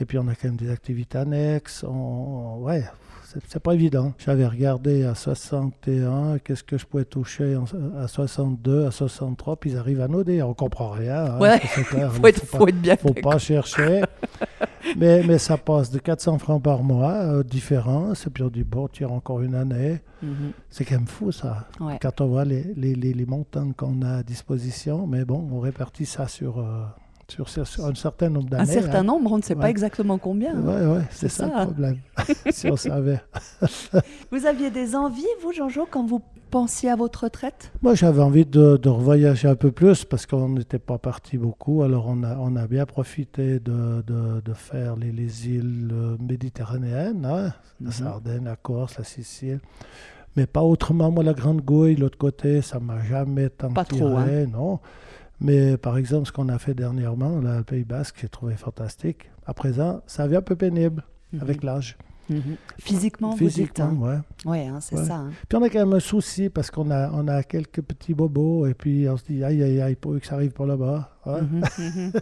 Et 0.00 0.04
puis 0.04 0.18
on 0.18 0.28
a 0.28 0.34
quand 0.34 0.48
même 0.48 0.56
des 0.56 0.70
activités 0.70 1.18
annexes. 1.18 1.84
On, 1.84 2.58
ouais, 2.60 2.84
c'est 3.46 3.62
pas 3.62 3.74
évident. 3.74 4.14
J'avais 4.18 4.46
regardé 4.46 5.04
à 5.04 5.14
61, 5.14 6.38
qu'est-ce 6.38 6.64
que 6.64 6.78
je 6.78 6.86
pouvais 6.86 7.04
toucher 7.04 7.56
à 7.98 8.08
62, 8.08 8.86
à 8.86 8.90
63, 8.90 9.56
puis 9.56 9.72
ils 9.72 9.76
arrivent 9.76 10.00
à 10.00 10.08
noder. 10.08 10.42
On 10.42 10.54
comprend 10.54 10.90
rien. 10.90 11.26
Hein, 11.26 11.38
ouais, 11.38 11.60
il 11.62 11.68
faut, 12.10 12.26
être, 12.26 12.46
faut, 12.46 12.68
être 12.68 12.80
bien 12.80 12.96
faut 12.96 13.12
pas 13.12 13.38
chercher. 13.38 14.02
mais, 14.96 15.22
mais 15.24 15.36
ça 15.36 15.58
passe 15.58 15.90
de 15.90 15.98
400 15.98 16.38
francs 16.38 16.62
par 16.62 16.82
mois, 16.82 17.12
euh, 17.12 17.42
différence. 17.42 18.26
Et 18.26 18.30
puis 18.30 18.42
on 18.42 18.48
dit, 18.48 18.64
bon, 18.64 18.88
tu 18.88 19.04
as 19.04 19.10
encore 19.10 19.42
une 19.42 19.54
année. 19.54 20.00
Mhm. 20.22 20.52
C'est 20.70 20.84
quand 20.84 20.96
même 20.96 21.06
fou, 21.06 21.30
ça. 21.30 21.68
Quand 22.00 22.20
on 22.22 22.28
voit 22.28 22.44
les, 22.46 22.72
les, 22.76 22.94
les, 22.94 23.26
montants 23.26 23.72
qu'on 23.76 24.00
a 24.02 24.18
à 24.18 24.22
disposition. 24.22 25.06
Mais 25.06 25.24
bon, 25.24 25.46
on 25.52 25.60
répartit 25.60 26.06
ça 26.06 26.28
sur... 26.28 26.60
Euh, 26.60 26.84
sur, 27.30 27.46
un 27.84 27.94
certain 27.94 28.30
nombre 28.30 28.48
d'années. 28.48 28.62
Un 28.62 28.66
certain 28.66 29.00
hein. 29.00 29.04
nombre, 29.04 29.32
on 29.32 29.36
ne 29.36 29.42
sait 29.42 29.54
pas 29.54 29.68
exactement 29.68 30.18
combien. 30.18 30.54
Oui, 30.54 30.74
hein. 30.74 30.92
ouais, 30.94 31.02
c'est 31.10 31.28
ça, 31.28 31.46
le 31.46 31.64
problème, 31.66 31.98
si 32.50 32.70
on 32.70 32.76
savait. 32.76 33.20
vous 34.32 34.46
aviez 34.46 34.70
des 34.70 34.96
envies, 34.96 35.26
vous, 35.42 35.52
Jean-Jo, 35.52 35.86
quand 35.90 36.06
vous 36.06 36.22
pensiez 36.50 36.88
à 36.88 36.96
votre 36.96 37.24
retraite? 37.24 37.70
Moi, 37.82 37.94
j'avais 37.94 38.22
envie 38.22 38.46
de, 38.46 38.78
de, 38.78 38.88
revoyager 38.88 39.46
un 39.46 39.56
peu 39.56 39.70
plus 39.70 40.04
parce 40.04 40.24
qu'on 40.24 40.48
n'était 40.48 40.78
pas 40.78 40.96
parti 40.96 41.36
beaucoup. 41.36 41.82
Alors, 41.82 42.06
on 42.08 42.22
a, 42.22 42.36
on 42.38 42.56
a 42.56 42.66
bien 42.66 42.86
profité 42.86 43.60
de, 43.60 44.02
de, 44.06 44.54
faire 44.54 44.96
les, 44.96 45.12
les, 45.12 45.48
îles 45.48 45.90
euh, 45.92 46.16
méditerranéennes, 46.18 47.26
hein, 47.26 47.52
la 47.80 47.86
mhm. 47.86 47.92
Sardaigne, 47.92 48.44
la 48.44 48.56
Corse, 48.56 48.96
la 48.98 49.04
Sicile 49.04 49.60
mais 50.36 50.46
pas 50.46 50.62
autrement. 50.62 51.10
Moi, 51.10 51.24
la 51.24 51.32
Grande 51.34 51.62
Gouille, 51.62 51.96
l'autre 51.96 52.16
côté, 52.16 52.62
ça 52.62 52.78
m'a 52.78 53.02
jamais 53.02 53.48
tant 53.48 53.72
pas 53.72 53.84
tiré, 53.84 54.00
trop, 54.00 54.16
hein. 54.18 54.46
non. 54.52 54.78
Mais 55.40 55.76
par 55.76 55.96
exemple, 55.98 56.26
ce 56.26 56.32
qu'on 56.32 56.48
a 56.48 56.58
fait 56.58 56.74
dernièrement, 56.74 57.40
là, 57.40 57.58
le 57.58 57.64
Pays 57.64 57.84
Basque, 57.84 58.18
j'ai 58.20 58.28
trouvé 58.28 58.56
fantastique. 58.56 59.30
À 59.46 59.54
présent, 59.54 60.02
ça 60.06 60.24
devient 60.24 60.36
un 60.38 60.42
peu 60.42 60.56
pénible 60.56 61.04
mhm. 61.32 61.40
avec 61.42 61.62
l'âge. 61.62 61.96
Physiquement, 62.78 63.34
Physiquement, 63.34 63.34
vous 63.34 63.48
dites, 63.48 63.78
ouais. 64.02 64.18
Oui, 64.44 64.58
hein, 64.66 64.80
c'est 64.80 64.96
Ouais. 64.98 65.04
ça. 65.06 65.16
hein. 65.16 65.30
Puis 65.48 65.56
on 65.56 65.62
a 65.62 65.70
quand 65.70 65.78
même 65.78 65.94
un 65.94 66.00
souci 66.00 66.50
parce 66.50 66.70
qu'on 66.70 66.90
a, 66.90 67.10
on 67.12 67.26
a 67.26 67.42
quelques 67.42 67.80
petits 67.80 68.12
bobos 68.12 68.66
et 68.66 68.74
puis 68.74 69.08
on 69.08 69.16
se 69.16 69.24
dit 69.24 69.42
aïe 69.42 69.62
aïe 69.62 69.80
aïe, 69.80 69.96
pour 69.96 70.18
que 70.20 70.26
ça 70.26 70.34
arrive 70.34 70.50
par 70.52 70.66
là-bas. 70.66 71.16
hein. 71.24 71.40
Mhm, 71.40 71.62
mhm. 71.78 72.12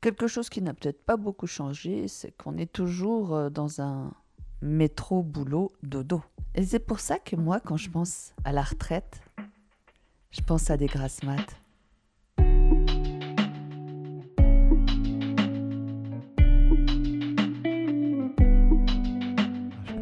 Quelque 0.00 0.26
chose 0.28 0.48
qui 0.48 0.62
n'a 0.62 0.74
peut-être 0.74 1.04
pas 1.04 1.16
beaucoup 1.16 1.46
changé, 1.48 2.06
c'est 2.06 2.30
qu'on 2.36 2.56
est 2.56 2.72
toujours 2.72 3.34
euh, 3.34 3.50
dans 3.50 3.80
un 3.80 4.12
métro 4.60 5.22
boulot 5.24 5.72
dodo. 5.82 6.22
Et 6.54 6.62
c'est 6.64 6.78
pour 6.80 7.00
ça 7.00 7.18
que 7.18 7.34
moi, 7.34 7.58
quand 7.60 7.76
je 7.76 7.90
pense 7.90 8.34
à 8.44 8.52
la 8.52 8.62
retraite, 8.62 9.20
je 10.30 10.40
pense 10.40 10.70
à 10.70 10.76
des 10.76 10.86
grasses 10.86 11.22
maths. 11.24 11.56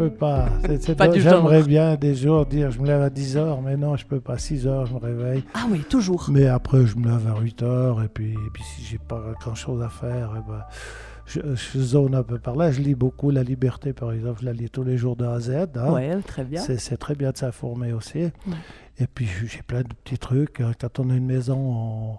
Peux 0.04 0.11
pas. 0.11 0.49
J'aimerais 1.14 1.62
bien 1.62 1.97
des 1.97 2.14
jours 2.14 2.47
dire 2.47 2.71
je 2.71 2.80
me 2.80 2.87
lève 2.87 3.02
à 3.02 3.11
10 3.11 3.37
heures, 3.37 3.61
mais 3.61 3.76
non, 3.76 3.97
je 3.97 4.07
peux 4.07 4.21
pas. 4.21 4.38
6 4.38 4.66
heures, 4.66 4.87
je 4.87 4.95
me 4.95 4.99
réveille. 4.99 5.45
Ah 5.54 5.66
oui, 5.71 5.80
toujours. 5.88 6.26
Mais 6.30 6.47
après, 6.47 6.87
je 6.87 6.97
me 6.97 7.04
lève 7.09 7.26
à 7.37 7.38
8 7.38 7.62
heures 7.62 8.02
et 8.02 8.09
puis, 8.09 8.30
et 8.33 8.50
puis 8.52 8.62
si 8.62 8.83
j'ai 8.83 8.99
pas 8.99 9.23
grand 9.40 9.54
chose 9.54 9.83
à 9.83 9.88
faire, 9.90 10.30
eh 10.38 10.50
ben, 10.50 10.62
je, 11.26 11.40
je 11.54 11.78
zone 11.78 12.14
un 12.14 12.23
peu 12.23 12.38
par 12.38 12.57
là. 12.57 12.73
Je 12.73 12.80
lis 12.80 12.95
beaucoup 12.95 13.30
La 13.30 13.42
Liberté, 13.42 13.92
par 13.92 14.12
exemple. 14.12 14.40
Je 14.40 14.47
la 14.47 14.52
lis 14.54 14.71
tous 14.71 14.85
les 14.85 14.97
jours 14.97 15.16
de 15.16 15.25
A 15.26 15.33
à 15.35 15.40
Z. 15.40 15.50
hein. 15.76 15.92
Ouais, 15.92 16.16
très 16.26 16.45
bien. 16.45 16.62
C'est 16.62 16.97
très 16.97 17.14
bien 17.14 17.30
de 17.33 17.37
s'informer 17.37 17.92
aussi. 17.92 18.21
Et 18.99 19.07
puis 19.07 19.26
j'ai 19.47 19.62
plein 19.62 19.80
de 19.83 19.88
petits 20.04 20.19
trucs. 20.19 20.61
Euh, 20.61 20.73
Quand 20.80 20.99
on 20.99 21.11
a 21.11 21.14
une 21.14 21.26
maison, 21.26 21.57
on, 21.59 22.19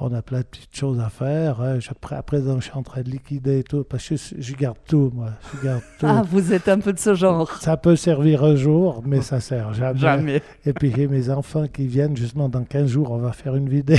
on 0.00 0.12
a 0.14 0.22
plein 0.22 0.38
de 0.40 0.44
petites 0.44 0.74
choses 0.76 0.98
à 1.00 1.08
faire. 1.10 1.60
hein. 1.60 1.78
Je- 1.78 1.90
après, 1.90 2.16
à 2.16 2.22
présent, 2.22 2.58
je 2.58 2.64
suis 2.64 2.72
en 2.74 2.82
train 2.82 3.02
de 3.02 3.10
liquider 3.10 3.58
et 3.58 3.62
tout. 3.62 3.84
Parce 3.84 4.08
que 4.08 4.16
je, 4.16 4.34
je 4.38 4.54
garde 4.54 4.78
tout, 4.88 5.10
moi. 5.14 5.30
Je 5.54 5.64
garde 5.66 5.82
tout. 5.98 6.06
Ah, 6.08 6.22
vous 6.28 6.52
êtes 6.52 6.68
un 6.68 6.78
peu 6.78 6.92
de 6.92 6.98
ce 6.98 7.14
genre. 7.14 7.50
Ça 7.60 7.76
peut 7.76 7.96
servir 7.96 8.42
un 8.44 8.56
jour, 8.56 9.02
mais 9.06 9.20
ça 9.20 9.40
sert 9.40 9.72
jamais. 9.74 9.98
Jamais. 9.98 10.42
Et 10.64 10.72
puis 10.72 10.92
j'ai 10.96 11.06
mes 11.06 11.30
enfants 11.30 11.66
qui 11.72 11.86
viennent 11.86 12.16
justement 12.16 12.48
dans 12.48 12.64
15 12.64 12.86
jours, 12.88 13.10
on 13.10 13.18
va 13.18 13.32
faire 13.32 13.54
une 13.56 13.68
vidéo. 13.68 13.98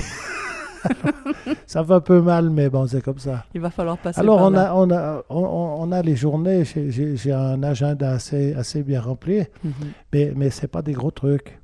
ça 1.67 1.81
va 1.83 1.95
un 1.95 1.99
peu 2.01 2.21
mal, 2.21 2.49
mais 2.49 2.69
bon, 2.69 2.87
c'est 2.87 3.01
comme 3.01 3.19
ça. 3.19 3.45
Il 3.53 3.61
va 3.61 3.69
falloir 3.69 3.97
passer 3.97 4.19
Alors 4.19 4.37
par 4.37 4.47
on 4.47 4.49
là. 4.49 4.71
a, 4.71 4.75
on, 4.75 4.89
a, 4.91 5.23
on, 5.29 5.83
on 5.83 5.91
a 5.91 6.01
les 6.01 6.15
journées, 6.15 6.63
j'ai 6.65 7.31
un 7.31 7.61
agenda 7.63 8.11
assez, 8.11 8.53
assez 8.55 8.81
bien 8.83 9.01
rempli, 9.01 9.43
Mhm. 9.63 9.71
mais, 10.13 10.33
mais 10.35 10.49
ce 10.49 10.63
n'est 10.63 10.67
pas 10.67 10.81
des 10.81 10.93
gros 10.93 11.11
trucs. 11.11 11.59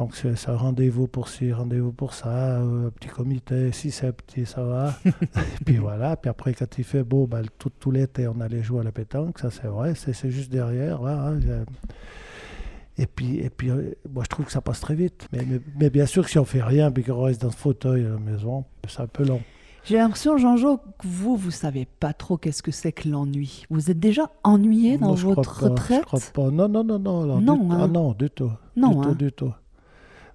Donc 0.00 0.14
c'est 0.14 0.48
un 0.48 0.56
rendez-vous 0.56 1.06
pour 1.06 1.28
ci, 1.28 1.52
rendez-vous 1.52 1.92
pour 1.92 2.14
ça, 2.14 2.58
euh, 2.58 2.88
petit 2.88 3.08
comité, 3.08 3.70
si 3.70 3.90
c'est 3.90 4.10
petit, 4.12 4.46
ça 4.46 4.62
va. 4.62 4.94
et 5.04 5.64
puis 5.66 5.76
voilà, 5.76 6.16
puis 6.16 6.30
après 6.30 6.54
quand 6.54 6.78
il 6.78 6.84
fait 6.84 7.02
beau, 7.02 7.26
ben, 7.26 7.42
tout, 7.58 7.68
tout 7.68 7.90
l'été 7.90 8.26
on 8.26 8.40
allait 8.40 8.62
jouer 8.62 8.80
à 8.80 8.84
la 8.84 8.92
pétanque, 8.92 9.38
ça 9.38 9.50
c'est 9.50 9.66
vrai, 9.66 9.92
c'est 9.94 10.30
juste 10.30 10.50
derrière. 10.50 11.02
Là, 11.02 11.28
hein, 11.28 11.38
et 12.96 13.04
puis, 13.04 13.40
et 13.40 13.50
puis 13.50 13.68
euh, 13.68 13.94
moi 14.10 14.24
je 14.24 14.30
trouve 14.30 14.46
que 14.46 14.52
ça 14.52 14.62
passe 14.62 14.80
très 14.80 14.94
vite. 14.94 15.28
Mais, 15.34 15.44
mais, 15.46 15.60
mais 15.78 15.90
bien 15.90 16.06
sûr 16.06 16.24
que 16.24 16.30
si 16.30 16.38
on 16.38 16.46
fait 16.46 16.62
rien, 16.62 16.90
puis 16.90 17.04
qu'on 17.04 17.20
reste 17.22 17.42
dans 17.42 17.50
ce 17.50 17.58
fauteuil 17.58 18.06
à 18.06 18.08
la 18.08 18.18
maison, 18.18 18.64
c'est 18.88 19.02
un 19.02 19.06
peu 19.06 19.26
long. 19.26 19.42
J'ai 19.84 19.96
l'impression, 19.96 20.38
Jean-Jo, 20.38 20.78
que 20.78 21.06
vous, 21.06 21.36
vous 21.36 21.50
savez 21.50 21.86
pas 21.86 22.14
trop 22.14 22.38
qu'est-ce 22.38 22.62
que 22.62 22.70
c'est 22.70 22.92
que 22.92 23.06
l'ennui. 23.06 23.64
Vous 23.68 23.90
êtes 23.90 23.98
déjà 23.98 24.30
ennuyé 24.44 24.96
dans 24.96 25.08
Non, 25.08 25.16
je 25.16 25.22
crois 25.24 25.34
votre 25.34 25.60
pas, 25.60 25.68
retraite 25.68 26.00
Je 26.00 26.06
crois 26.06 26.20
pas. 26.32 26.50
Non, 26.50 26.68
non, 26.68 26.84
non, 26.84 26.98
non. 26.98 27.22
alors, 27.22 27.40
Non, 27.40 27.56
du, 27.56 27.72
hein. 27.72 27.78
ah, 27.82 27.86
non, 27.86 28.12
du 28.12 28.30
tout. 28.30 28.50
Non, 28.76 28.90
du 28.90 28.98
hein. 28.98 29.00
tout, 29.02 29.14
du 29.14 29.32
tout. 29.32 29.52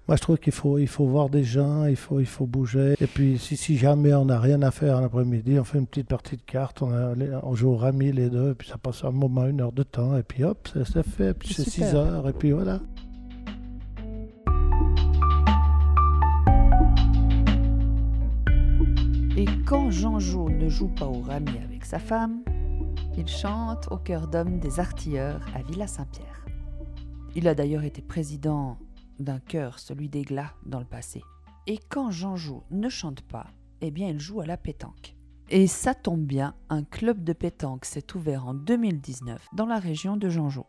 Moi, 0.08 0.14
je 0.16 0.22
trouve 0.22 0.38
qu'il 0.38 0.52
faut, 0.52 0.78
il 0.78 0.86
faut 0.86 1.04
voir 1.06 1.28
des 1.30 1.42
gens, 1.42 1.84
il 1.86 1.96
faut, 1.96 2.20
il 2.20 2.26
faut 2.26 2.46
bouger. 2.46 2.94
Et 3.00 3.08
puis, 3.08 3.38
si, 3.38 3.56
si 3.56 3.76
jamais 3.76 4.14
on 4.14 4.26
n'a 4.26 4.38
rien 4.38 4.62
à 4.62 4.70
faire 4.70 5.00
l'après-midi, 5.00 5.58
on 5.58 5.64
fait 5.64 5.78
une 5.78 5.86
petite 5.88 6.06
partie 6.06 6.36
de 6.36 6.42
cartes, 6.42 6.80
on, 6.82 6.92
a- 6.92 7.14
on 7.42 7.54
joue 7.56 7.70
au 7.70 7.76
rami 7.76 8.12
les 8.12 8.30
deux, 8.30 8.52
et 8.52 8.54
puis 8.54 8.68
ça 8.68 8.78
passe 8.78 9.02
un 9.04 9.10
moment, 9.10 9.46
une 9.46 9.60
heure 9.60 9.72
de 9.72 9.82
temps, 9.82 10.16
et 10.16 10.22
puis 10.22 10.44
hop, 10.44 10.68
c'est 10.84 11.02
fait, 11.04 11.34
puis 11.34 11.52
C'est 11.52 11.64
c'est 11.64 11.70
super. 11.70 11.88
6 11.90 11.94
heures, 11.96 12.28
et 12.28 12.32
puis 12.32 12.52
voilà. 12.52 12.78
Et 19.36 19.44
quand 19.66 19.90
Jean-Jo 19.90 20.48
ne 20.48 20.68
joue 20.68 20.88
pas 20.88 21.06
au 21.06 21.20
rami 21.20 21.52
avec 21.64 21.84
sa 21.84 21.98
femme, 21.98 22.42
il 23.18 23.26
chante 23.28 23.88
au 23.90 23.96
cœur 23.96 24.28
d'homme 24.28 24.58
des 24.58 24.80
artilleurs 24.80 25.40
à 25.54 25.62
Villa 25.62 25.86
Saint-Pierre. 25.86 26.46
Il 27.34 27.48
a 27.48 27.54
d'ailleurs 27.54 27.84
été 27.84 28.00
président 28.02 28.78
d'un 29.18 29.40
chœur, 29.40 29.78
celui 29.78 30.08
des 30.08 30.22
Glas, 30.22 30.52
dans 30.64 30.80
le 30.80 30.86
passé. 30.86 31.22
Et 31.66 31.78
quand 31.88 32.10
Jean-Jo 32.10 32.64
ne 32.70 32.88
chante 32.88 33.22
pas, 33.22 33.46
eh 33.80 33.90
bien 33.90 34.08
il 34.08 34.20
joue 34.20 34.40
à 34.40 34.46
la 34.46 34.56
pétanque. 34.56 35.16
Et 35.48 35.66
ça 35.66 35.94
tombe 35.94 36.24
bien, 36.24 36.54
un 36.70 36.82
club 36.82 37.22
de 37.22 37.32
pétanque 37.32 37.84
s'est 37.84 38.16
ouvert 38.16 38.46
en 38.46 38.54
2019 38.54 39.46
dans 39.54 39.66
la 39.66 39.78
région 39.78 40.16
de 40.16 40.28
Jean-Jo. 40.28 40.66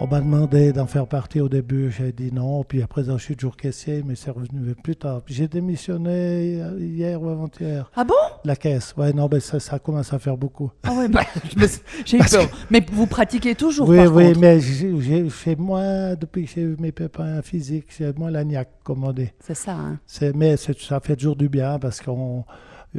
On 0.00 0.08
m'a 0.08 0.20
demandé 0.20 0.72
d'en 0.72 0.86
faire 0.86 1.06
partie 1.06 1.40
au 1.40 1.48
début, 1.48 1.90
j'ai 1.90 2.12
dit 2.12 2.32
non, 2.32 2.64
puis 2.64 2.82
après, 2.82 3.04
je 3.04 3.16
suis 3.16 3.36
toujours 3.36 3.56
caissier, 3.56 4.02
mais 4.04 4.16
c'est 4.16 4.30
revenu 4.32 4.74
plus 4.74 4.96
tard. 4.96 5.22
Puis 5.24 5.34
J'ai 5.34 5.46
démissionné 5.48 6.60
hier 6.80 7.22
ou 7.22 7.28
avant-hier. 7.28 7.90
Ah 7.94 8.04
bon? 8.04 8.14
La 8.44 8.56
caisse, 8.56 8.92
ouais, 8.96 9.12
non, 9.12 9.28
mais 9.30 9.38
ça, 9.40 9.60
ça 9.60 9.78
commence 9.78 10.12
à 10.12 10.18
faire 10.18 10.36
beaucoup. 10.36 10.70
Ah 10.82 10.92
ouais, 10.94 11.08
bah, 11.08 11.22
j'ai 12.04 12.16
eu 12.18 12.20
peur. 12.20 12.48
Mais 12.70 12.84
vous 12.92 13.06
pratiquez 13.06 13.54
toujours 13.54 13.88
Oui, 13.88 13.96
par 13.98 14.12
oui, 14.14 14.26
contre. 14.28 14.40
mais 14.40 14.60
j'ai- 14.60 15.28
fait 15.30 15.56
moins, 15.56 16.14
depuis 16.16 16.44
que 16.44 16.50
j'ai 16.50 16.62
eu 16.62 16.76
mes 16.80 16.92
pépins 16.92 17.40
physiques, 17.42 17.86
j'ai 17.96 18.12
moins 18.14 18.30
la 18.32 18.44
niaque, 18.44 18.70
comme 18.82 19.04
on 19.04 19.12
dit. 19.12 19.30
C'est 19.40 19.54
ça, 19.54 19.72
hein. 19.72 19.98
Mais 20.34 20.56
ça 20.56 21.00
fait 21.00 21.16
toujours 21.16 21.36
du 21.36 21.48
bien 21.48 21.78
parce 21.78 22.00
qu'on. 22.00 22.44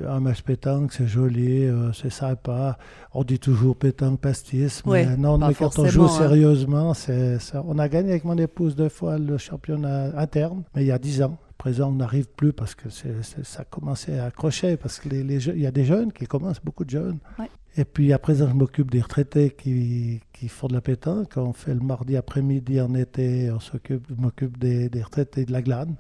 Un 0.08 0.20
match 0.20 0.42
pétanque, 0.42 0.92
c'est 0.94 1.08
joli, 1.08 1.64
euh, 1.66 1.94
c'est 1.94 2.10
sympa. 2.10 2.78
On 3.14 3.24
dit 3.24 3.40
toujours 3.40 3.76
pétanque 3.78 4.20
pastis, 4.20 4.84
mais 4.86 4.92
Ouais, 4.92 5.18
non, 5.18 5.38
mais 5.38 5.54
quand 5.54 5.80
on 5.80 5.86
joue 5.86 6.04
hein. 6.04 6.10
sérieusement, 6.10 6.94
c'est. 6.94 7.38
On 7.54 7.80
a 7.80 7.88
gagné 7.88 8.12
avec 8.12 8.26
mon 8.26 8.38
épouse 8.38 8.76
deux 8.76 8.90
fois 8.90 9.18
le 9.18 9.38
championnat 9.38 10.18
interne, 10.20 10.64
mais 10.76 10.84
il 10.84 10.88
y 10.88 10.92
a 10.92 11.00
dix 11.00 11.22
ans. 11.22 11.38
Présent, 11.58 11.90
on 11.90 11.94
n'arrive 11.94 12.28
plus 12.28 12.52
parce 12.52 12.76
que 12.76 12.90
ça 12.90 13.64
commençait 13.64 14.20
à 14.20 14.26
accrocher, 14.26 14.76
parce 14.76 15.00
que 15.00 15.08
les, 15.08 15.48
y 15.60 15.66
a 15.66 15.72
des 15.72 15.86
jeunes 15.86 16.12
qui 16.12 16.26
commencent, 16.26 16.62
beaucoup 16.62 16.84
de 16.84 16.90
jeunes. 16.90 17.20
Ouais. 17.40 17.50
Et 17.78 17.84
puis 17.86 18.14
à 18.14 18.20
présent, 18.20 18.48
je 18.48 18.54
m'occupe 18.54 18.90
des 18.90 19.02
retraités 19.02 19.50
qui, 19.50 20.22
qui 20.32 20.48
font 20.48 20.68
de 20.68 20.74
la 20.74 20.82
pétanque. 20.82 21.34
On 21.36 21.52
fait 21.52 21.74
le 21.74 21.82
mardi 21.82 22.16
après-midi 22.16 22.80
en 22.80 22.94
été, 22.94 23.52
on 23.52 23.60
s'occupe, 23.60 24.06
je 24.10 24.22
m'occupe 24.22 24.58
des, 24.58 24.90
des 24.90 25.02
retraités 25.02 25.46
de 25.46 25.52
la 25.52 25.62
glane. 25.62 25.96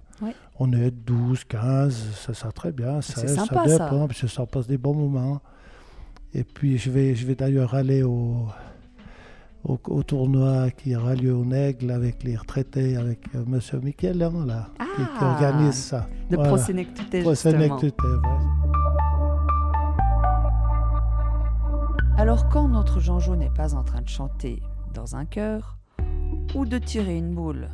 On 0.59 0.71
est 0.71 0.91
12, 0.91 1.43
15, 1.43 2.11
ça, 2.15 2.33
ça 2.33 2.51
très 2.51 2.71
bien. 2.71 3.01
Ça, 3.01 3.21
C'est 3.21 3.27
sympa, 3.27 3.67
ça. 3.67 3.85
dépend, 3.85 4.07
parce 4.07 4.21
que 4.21 4.27
ça 4.27 4.45
passe 4.45 4.67
des 4.67 4.77
bons 4.77 4.93
moments. 4.93 5.41
Et 6.33 6.43
puis 6.43 6.77
je 6.77 6.89
vais, 6.89 7.15
je 7.15 7.25
vais 7.27 7.35
d'ailleurs 7.35 7.73
aller 7.75 8.03
au, 8.03 8.45
au, 9.65 9.79
au 9.87 10.03
tournoi 10.03 10.69
qui 10.71 10.95
aura 10.95 11.15
lieu 11.15 11.33
au 11.35 11.43
Nègle 11.45 11.91
avec 11.91 12.23
les 12.23 12.35
retraités, 12.37 12.95
avec 12.97 13.19
euh, 13.35 13.43
Monsieur 13.47 13.79
Michelan, 13.79 14.45
là, 14.45 14.69
qui, 14.79 15.01
qui 15.01 15.07
Ah, 15.19 15.31
organise 15.33 15.75
ça. 15.75 16.07
De 16.29 16.35
Voilà. 16.35 16.49
prosénectité, 16.51 17.23
justement. 17.23 17.77
Ouais. 17.77 17.91
Alors 22.17 22.47
quand 22.49 22.67
notre 22.69 22.99
Jean-Jo 22.99 23.35
n'est 23.35 23.49
pas 23.49 23.75
en 23.75 23.83
train 23.83 24.01
de 24.01 24.07
chanter 24.09 24.61
dans 24.93 25.15
un 25.15 25.25
chœur 25.25 25.77
ou 26.55 26.65
de 26.65 26.77
tirer 26.77 27.17
une 27.17 27.33
boule 27.35 27.69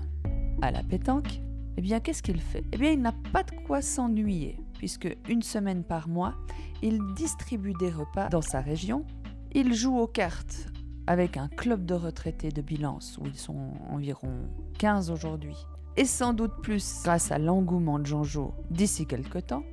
à 0.62 0.72
la 0.72 0.82
pétanque, 0.84 1.42
eh 1.78 1.82
bien 1.82 2.00
qu'est-ce 2.00 2.24
qu'il 2.24 2.42
fait? 2.42 2.64
Eh 2.72 2.78
bien 2.78 2.92
il 2.92 3.02
n'a 3.02 3.14
pas 3.34 3.44
de 3.44 3.52
quoi 3.66 3.82
s'ennuyer, 3.82 4.60
puisque 4.78 5.16
une 5.30 5.42
semaine 5.42 5.84
par 5.84 6.08
mois, 6.08 6.36
il 6.82 7.00
distribue 7.16 7.74
des 7.80 7.90
repas 7.90 8.30
dans 8.30 8.42
sa 8.42 8.62
région, 8.62 9.06
il 9.54 9.74
joue 9.74 9.98
aux 9.98 10.08
cartes 10.08 10.72
avec 11.08 11.38
un 11.38 11.48
club 11.48 11.86
de 11.86 11.94
retraités 11.94 12.50
de 12.50 12.62
Bilance, 12.62 13.18
où 13.20 13.26
ils 13.26 13.38
sont 13.38 13.74
environ 13.90 14.32
15 14.80 15.12
aujourd'hui, 15.12 15.56
et 15.98 16.06
sans 16.06 16.34
doute 16.34 16.54
plus 16.62 17.02
grâce 17.04 17.32
à 17.32 17.38
l'engouement 17.38 18.00
de 18.00 18.06
Jean-Jo 18.06 18.54
d'ici 18.70 19.06
quelque 19.06 19.40
temps. 19.40 19.64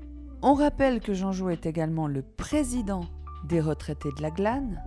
On 0.43 0.55
rappelle 0.55 1.01
que 1.01 1.15
Jean-Jo 1.15 1.51
est 1.51 1.67
également 1.67 2.07
le 2.07 2.23
président 2.23 3.01
des 3.45 3.61
retraités 3.61 4.11
de 4.17 4.23
la 4.23 4.31
glane 4.31 4.83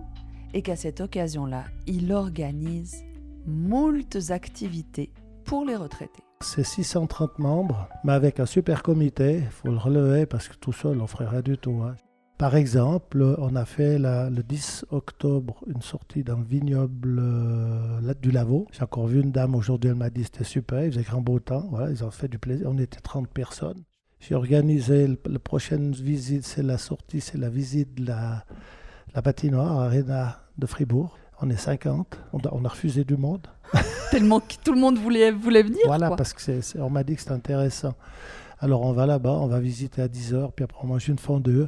et 0.54 0.62
qu'à 0.62 0.76
cette 0.76 1.00
occasion-là, 1.00 1.64
il 1.86 2.12
organise 2.12 3.04
moultes 3.46 4.30
activités 4.30 5.12
pour 5.44 5.64
les 5.64 5.76
retraités. 5.76 6.22
C'est 6.42 6.64
630 6.64 7.38
membres, 7.38 7.88
mais 8.04 8.12
avec 8.12 8.40
un 8.40 8.46
super 8.46 8.82
comité. 8.82 9.42
Il 9.44 9.50
faut 9.50 9.68
le 9.70 9.76
relever 9.78 10.26
parce 10.26 10.48
que 10.48 10.56
tout 10.56 10.72
seul, 10.72 11.00
on 11.00 11.06
ferait 11.06 11.26
rien 11.28 11.40
du 11.40 11.56
tout. 11.56 11.80
hein. 11.84 11.94
Par 12.36 12.56
exemple, 12.56 13.36
on 13.38 13.54
a 13.54 13.64
fait 13.64 13.98
le 13.98 14.42
10 14.42 14.86
octobre 14.90 15.62
une 15.72 15.80
sortie 15.82 16.24
dans 16.24 16.36
le 16.38 16.44
vignoble 16.44 17.18
euh, 17.20 18.14
du 18.20 18.32
Lavaux. 18.32 18.66
J'ai 18.72 18.82
encore 18.82 19.06
vu 19.06 19.20
une 19.22 19.30
dame 19.30 19.54
aujourd'hui, 19.54 19.90
elle 19.90 19.96
m'a 19.96 20.10
dit 20.10 20.24
c'était 20.24 20.42
super, 20.44 20.84
il 20.84 20.92
faisait 20.92 21.04
grand 21.04 21.20
beau 21.20 21.38
temps. 21.38 21.68
Voilà, 21.70 21.90
ils 21.90 22.02
ont 22.04 22.10
fait 22.10 22.28
du 22.28 22.38
plaisir. 22.38 22.66
On 22.68 22.78
était 22.78 23.00
30 23.00 23.28
personnes. 23.28 23.84
J'ai 24.18 24.34
organisé 24.34 25.08
la 25.26 25.38
prochaine 25.38 25.92
visite, 25.92 26.44
c'est 26.44 26.62
la 26.62 26.78
sortie, 26.78 27.20
c'est 27.20 27.38
la 27.38 27.48
visite 27.48 27.94
de 27.94 28.06
la, 28.08 28.44
la 29.14 29.22
patinoire 29.22 29.78
Arena 29.80 30.38
de 30.58 30.66
Fribourg. 30.66 31.16
On 31.44 31.50
est 31.50 31.56
50, 31.56 32.20
on 32.32 32.38
a, 32.38 32.48
on 32.52 32.64
a 32.64 32.68
refusé 32.68 33.02
du 33.02 33.16
monde. 33.16 33.48
Tellement 34.12 34.38
que 34.38 34.54
tout 34.64 34.72
le 34.72 34.78
monde 34.78 34.96
voulait, 34.96 35.32
voulait 35.32 35.64
venir. 35.64 35.80
Voilà, 35.86 36.06
quoi. 36.06 36.16
parce 36.16 36.32
que 36.32 36.78
on 36.78 36.88
m'a 36.88 37.02
dit 37.02 37.16
que 37.16 37.20
c'était 37.20 37.32
intéressant. 37.32 37.94
Alors 38.60 38.82
on 38.82 38.92
va 38.92 39.06
là-bas, 39.06 39.32
on 39.32 39.48
va 39.48 39.58
visiter 39.58 40.02
à 40.02 40.06
10h, 40.06 40.52
puis 40.54 40.62
après 40.62 40.78
on 40.84 40.86
mange 40.86 41.08
une 41.08 41.18
fondue, 41.18 41.64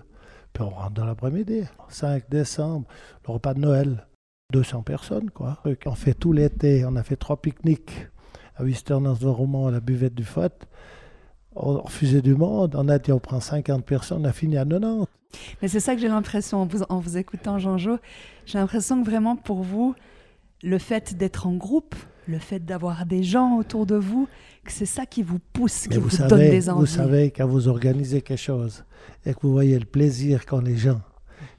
Puis 0.52 0.62
on 0.62 0.70
rentre 0.70 0.92
dans 0.92 1.04
l'après-midi. 1.04 1.64
5 1.88 2.30
décembre, 2.30 2.86
le 3.26 3.32
repas 3.32 3.54
de 3.54 3.58
Noël. 3.58 4.06
200 4.52 4.82
personnes, 4.82 5.30
quoi. 5.30 5.60
On 5.86 5.94
fait 5.96 6.14
tout 6.14 6.32
l'été. 6.32 6.84
On 6.84 6.94
a 6.94 7.02
fait 7.02 7.16
trois 7.16 7.38
pique-niques 7.38 8.06
à 8.54 8.62
Wisternance 8.62 9.18
de 9.18 9.26
Roman, 9.26 9.66
à 9.66 9.70
la 9.72 9.80
buvette 9.80 10.14
du 10.14 10.24
Fot. 10.24 10.50
On 11.56 11.80
refusait 11.80 12.23
du 12.23 12.34
monde. 12.34 12.75
On 12.76 12.88
a 12.88 12.99
dit 12.99 13.12
on 13.12 13.18
prend 13.18 13.40
50 13.40 13.84
personnes, 13.84 14.23
on 14.23 14.25
a 14.25 14.32
fini 14.32 14.56
à 14.56 14.64
90. 14.64 15.06
Mais 15.62 15.68
c'est 15.68 15.80
ça 15.80 15.94
que 15.94 16.00
j'ai 16.00 16.08
l'impression 16.08 16.58
en 16.58 16.66
vous, 16.66 16.82
en 16.88 16.99
vous 16.99 17.16
écoutant, 17.16 17.58
Jean-Jo. 17.58 17.99
J'ai 18.46 18.58
l'impression 18.58 19.02
que 19.02 19.08
vraiment 19.08 19.37
pour 19.37 19.62
vous, 19.62 19.94
le 20.62 20.78
fait 20.78 21.16
d'être 21.16 21.46
en 21.46 21.54
groupe, 21.54 21.94
le 22.26 22.38
fait 22.38 22.61
d'avoir 22.61 23.06
des 23.06 23.23
gens 23.23 23.56
autour 23.56 23.87
de 23.87 23.96
vous, 23.96 24.28
que 24.64 24.73
c'est 24.73 24.87
ça 24.87 25.06
qui 25.06 25.23
vous 25.23 25.38
pousse, 25.52 25.88
qui 25.88 25.99
vous, 25.99 26.16
donne 26.28 26.38
des 26.38 26.70
envies. 26.70 26.80
Vous 26.80 26.87
savez, 26.87 27.30
quand 27.30 27.46
vous 27.46 27.68
organisez 27.68 28.23
quelque 28.23 28.38
chose 28.38 28.84
et 29.26 29.34
que 29.34 29.40
vous 29.42 29.52
voyez 29.52 29.78
le 29.78 29.84
plaisir 29.84 30.46
qu'ont 30.46 30.61
les 30.61 30.76
gens, 30.76 31.00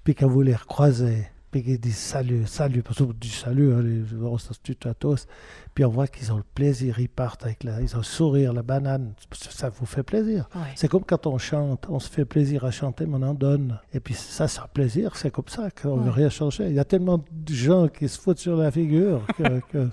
puis 0.03 0.15
quand 0.15 0.27
vous 0.27 0.41
les 0.41 0.55
recroisez, 0.55 1.27
qu'ils 1.63 1.79
disent 1.79 1.97
salut, 1.97 2.43
salut, 2.45 2.83
parce 2.83 2.97
que 2.97 3.13
du 3.13 3.29
salut, 3.29 3.73
hein, 3.73 3.81
les, 3.81 4.03
on 4.21 4.37
se 4.37 4.53
tous, 4.99 5.27
puis 5.73 5.85
on 5.85 5.89
voit 5.89 6.07
qu'ils 6.07 6.31
ont 6.31 6.37
le 6.37 6.43
plaisir, 6.55 6.99
ils 6.99 7.09
partent 7.09 7.43
avec 7.43 7.63
la, 7.63 7.81
ils 7.81 7.95
ont 7.95 7.99
le 7.99 8.03
sourire, 8.03 8.53
la 8.53 8.63
banane, 8.63 9.13
ça 9.31 9.69
vous 9.69 9.85
fait 9.85 10.03
plaisir. 10.03 10.47
C'est 10.75 10.87
comme 10.87 11.03
quand 11.03 11.27
on 11.27 11.37
chante, 11.37 11.85
on 11.89 11.99
se 11.99 12.09
fait 12.09 12.25
plaisir 12.25 12.65
à 12.65 12.71
chanter, 12.71 13.05
mais 13.05 13.17
on 13.17 13.23
en 13.23 13.33
donne. 13.33 13.79
Et 13.93 13.99
puis 13.99 14.13
ça, 14.13 14.47
c'est 14.47 14.59
un 14.59 14.67
plaisir, 14.73 15.15
c'est 15.15 15.31
comme 15.31 15.47
ça 15.47 15.69
qu'on 15.71 15.97
ne 15.97 16.03
veut 16.03 16.11
rien 16.11 16.29
changer. 16.29 16.67
Il 16.67 16.73
y 16.73 16.79
a 16.79 16.85
tellement 16.85 17.17
de 17.17 17.53
gens 17.53 17.87
qui 17.87 18.07
se 18.07 18.19
foutent 18.19 18.39
sur 18.39 18.55
la 18.55 18.71
figure 18.71 19.25
que... 19.71 19.89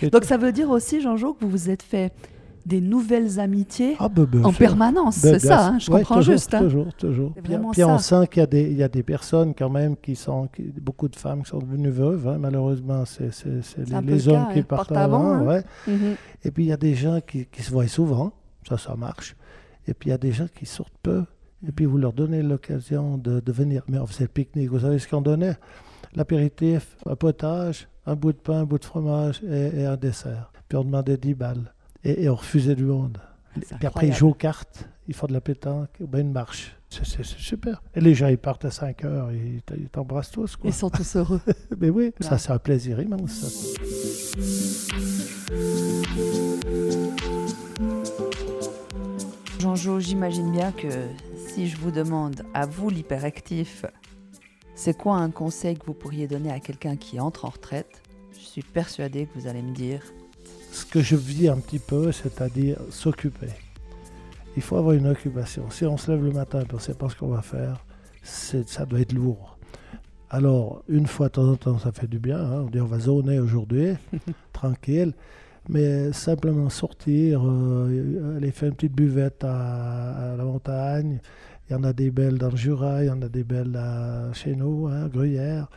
Donc 0.10 0.24
ça 0.24 0.36
veut 0.36 0.52
dire 0.52 0.70
aussi, 0.70 1.00
Jean-Jo, 1.00 1.34
que 1.34 1.44
vous 1.44 1.50
vous 1.50 1.70
êtes 1.70 1.82
fait 1.82 2.12
des 2.70 2.80
nouvelles 2.80 3.40
amitiés 3.40 3.96
ah, 3.98 4.08
bah, 4.08 4.22
en 4.44 4.52
permanence. 4.52 5.16
c'est 5.16 5.40
ça, 5.40 5.66
hein, 5.66 5.78
je 5.80 5.90
comprends 5.90 6.20
juste. 6.20 6.54
Hein. 6.54 6.60
Toujours, 6.60 6.94
toujours. 6.94 7.32
Puis, 7.42 7.54
puis 7.72 7.84
on 7.84 7.98
sent 7.98 8.28
qu'il 8.28 8.46
y, 8.52 8.74
y, 8.74 8.82
a 8.82 8.88
des 8.88 9.02
personnes 9.02 9.54
quand 9.54 9.68
même 9.68 9.96
qui 9.96 10.14
sont, 10.14 10.48
beaucoup 10.80 11.08
de 11.08 11.16
femmes 11.16 11.42
qui 11.42 11.50
sont 11.50 11.58
devenues 11.58 11.90
veuves. 11.90 12.28
Hein. 12.28 12.38
Malheureusement, 12.38 13.04
c'est 13.04 13.30
les, 13.44 14.00
les 14.02 14.28
hommes 14.28 14.46
qui 14.54 14.62
partent 14.62 14.92
avant. 14.92 15.40
Ouais. 15.40 15.62
Mhm. 15.88 16.14
Et 16.44 16.50
puis 16.52 16.64
il 16.64 16.68
y 16.68 16.72
a 16.72 16.76
des 16.76 16.94
gens 16.94 17.20
qui, 17.20 17.46
qui, 17.46 17.62
se 17.62 17.72
voient 17.72 17.88
souvent, 17.88 18.32
ça, 18.68 18.78
ça 18.78 18.94
marche. 18.94 19.34
Et 19.88 19.92
puis 19.92 20.10
il 20.10 20.12
y 20.12 20.14
a 20.14 20.18
des 20.18 20.32
gens 20.32 20.46
qui 20.54 20.64
sortent 20.64 20.98
peu. 21.02 21.24
Et 21.66 21.72
puis 21.72 21.86
vous 21.86 21.98
leur 21.98 22.12
donnez 22.12 22.42
l'occasion 22.42 23.18
de, 23.18 23.40
de, 23.40 23.52
venir. 23.52 23.82
Mais 23.88 23.98
on 23.98 24.06
faisait 24.06 24.24
le 24.24 24.28
pique-nique. 24.28 24.70
Vous 24.70 24.80
savez 24.80 25.00
ce 25.00 25.08
qu'on 25.08 25.22
donnait? 25.22 25.56
L'apéritif, 26.14 26.96
un 27.04 27.16
potage, 27.16 27.88
un 28.06 28.14
bout 28.14 28.32
de 28.32 28.38
pain, 28.38 28.60
un 28.60 28.64
bout 28.64 28.78
de 28.78 28.84
fromage 28.84 29.42
et, 29.42 29.80
et 29.80 29.86
un 29.86 29.96
dessert. 29.96 30.52
Puis 30.68 30.78
on 30.78 30.84
demandait 30.84 31.16
10 31.16 31.34
balles 31.34 31.74
et, 32.04 32.28
on 32.28 32.34
refusait 32.34 32.74
du 32.74 32.84
monde. 32.84 33.18
Puis 33.78 33.86
après, 33.86 34.08
ils 34.08 34.14
jouent 34.14 34.30
aux 34.30 34.34
cartes, 34.34 34.88
ils 35.08 35.14
font 35.14 35.26
de 35.26 35.32
la 35.32 35.40
pétanque, 35.40 35.90
ben 36.00 36.20
une 36.20 36.32
marche. 36.32 36.76
C'est 36.88 37.24
super. 37.24 37.82
Et 37.94 38.00
les 38.00 38.14
gens, 38.14 38.26
ils 38.26 38.38
partent 38.38 38.64
à 38.64 38.70
5 38.70 39.04
heures, 39.04 39.30
ils 39.32 39.62
t'embrassent 39.90 40.32
tous. 40.32 40.56
Quoi. 40.56 40.70
Ils 40.70 40.74
sont 40.74 40.90
tous 40.90 41.16
heureux. 41.16 41.40
Mais 41.78 41.90
oui, 41.90 42.12
ça, 42.20 42.36
c'est 42.36 42.50
un 42.50 42.58
plaisir 42.58 43.00
immense. 43.00 43.76
Jean-Jo, 49.60 50.00
j'imagine 50.00 50.50
bien 50.50 50.72
que 50.72 50.88
si 51.48 51.68
je 51.68 51.76
vous 51.76 51.90
demande 51.90 52.42
à 52.54 52.66
vous, 52.66 52.90
l'hyperactif, 52.90 53.84
c'est 54.74 54.96
quoi 54.96 55.16
un 55.16 55.30
conseil 55.30 55.76
que 55.76 55.86
vous 55.86 55.94
pourriez 55.94 56.26
donner 56.26 56.50
à 56.50 56.58
quelqu'un 56.58 56.96
qui 56.96 57.20
entre 57.20 57.44
en 57.44 57.50
retraite? 57.50 58.02
Je 58.32 58.44
suis 58.44 58.62
persuadée 58.62 59.26
que 59.26 59.38
vous 59.38 59.46
allez 59.46 59.62
me 59.62 59.74
dire 59.74 60.02
ce 60.70 60.84
que 60.84 61.00
je 61.00 61.16
vis 61.16 61.48
un 61.48 61.56
petit 61.56 61.78
peu, 61.78 62.12
c'est-à-dire 62.12 62.78
s'occuper. 62.90 63.48
Il 64.56 64.62
faut 64.62 64.76
avoir 64.76 64.94
une 64.94 65.06
occupation. 65.06 65.70
Si 65.70 65.84
on 65.84 65.96
se 65.96 66.10
lève 66.10 66.24
le 66.24 66.32
matin 66.32 66.60
et 66.60 66.66
on 66.72 66.76
ne 66.76 66.80
sait 66.80 66.94
pas 66.94 67.08
ce 67.08 67.16
qu'on 67.16 67.28
va 67.28 67.42
faire, 67.42 67.84
ça 68.22 68.84
doit 68.86 69.00
être 69.00 69.12
lourd. 69.12 69.58
Alors, 70.28 70.82
une 70.88 71.06
fois 71.06 71.26
de 71.26 71.32
temps 71.32 71.48
en 71.48 71.56
temps, 71.56 71.78
ça 71.78 71.92
fait 71.92 72.06
du 72.06 72.18
bien. 72.18 72.38
Hein. 72.38 72.64
On 72.66 72.70
dit 72.70 72.80
on 72.80 72.86
va 72.86 73.00
zoner 73.00 73.40
aujourd'hui, 73.40 73.94
tranquille. 74.52 75.12
Mais 75.68 76.12
simplement 76.12 76.68
sortir, 76.70 77.42
euh, 77.44 78.36
aller 78.36 78.50
faire 78.50 78.68
une 78.68 78.74
petite 78.74 78.94
buvette 78.94 79.44
à, 79.44 80.34
la 80.36 80.44
montagne. 80.44 81.20
Il 81.68 81.72
y 81.74 81.76
en 81.76 81.84
a 81.84 81.92
des 81.92 82.10
belles 82.10 82.38
dans 82.38 82.50
le 82.50 82.56
Jura, 82.56 83.04
il 83.04 83.08
y 83.08 83.10
en 83.10 83.22
a 83.22 83.28
des 83.28 83.44
belles 83.44 83.78
chez 84.32 84.56
nous, 84.56 84.88
hein, 84.88 85.08
Gruyère. 85.08 85.68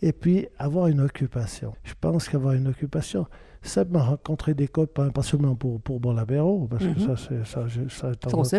Et 0.00 0.12
puis, 0.12 0.46
avoir 0.58 0.86
une 0.86 1.00
occupation. 1.00 1.74
Je 1.84 1.94
pense 2.00 2.28
qu'avoir 2.28 2.54
une 2.54 2.68
occupation, 2.68 3.26
ça 3.62 3.84
m'a 3.84 4.02
rencontré 4.02 4.54
des 4.54 4.68
copains, 4.68 5.10
pas 5.10 5.22
seulement 5.22 5.56
pour, 5.56 5.80
pour 5.80 5.98
boire 5.98 6.14
l'apéro, 6.14 6.68
parce 6.70 6.84
que 6.84 6.90
mhm. 6.90 7.16
ça, 7.16 7.16
ça, 7.16 7.66
ça, 7.88 8.12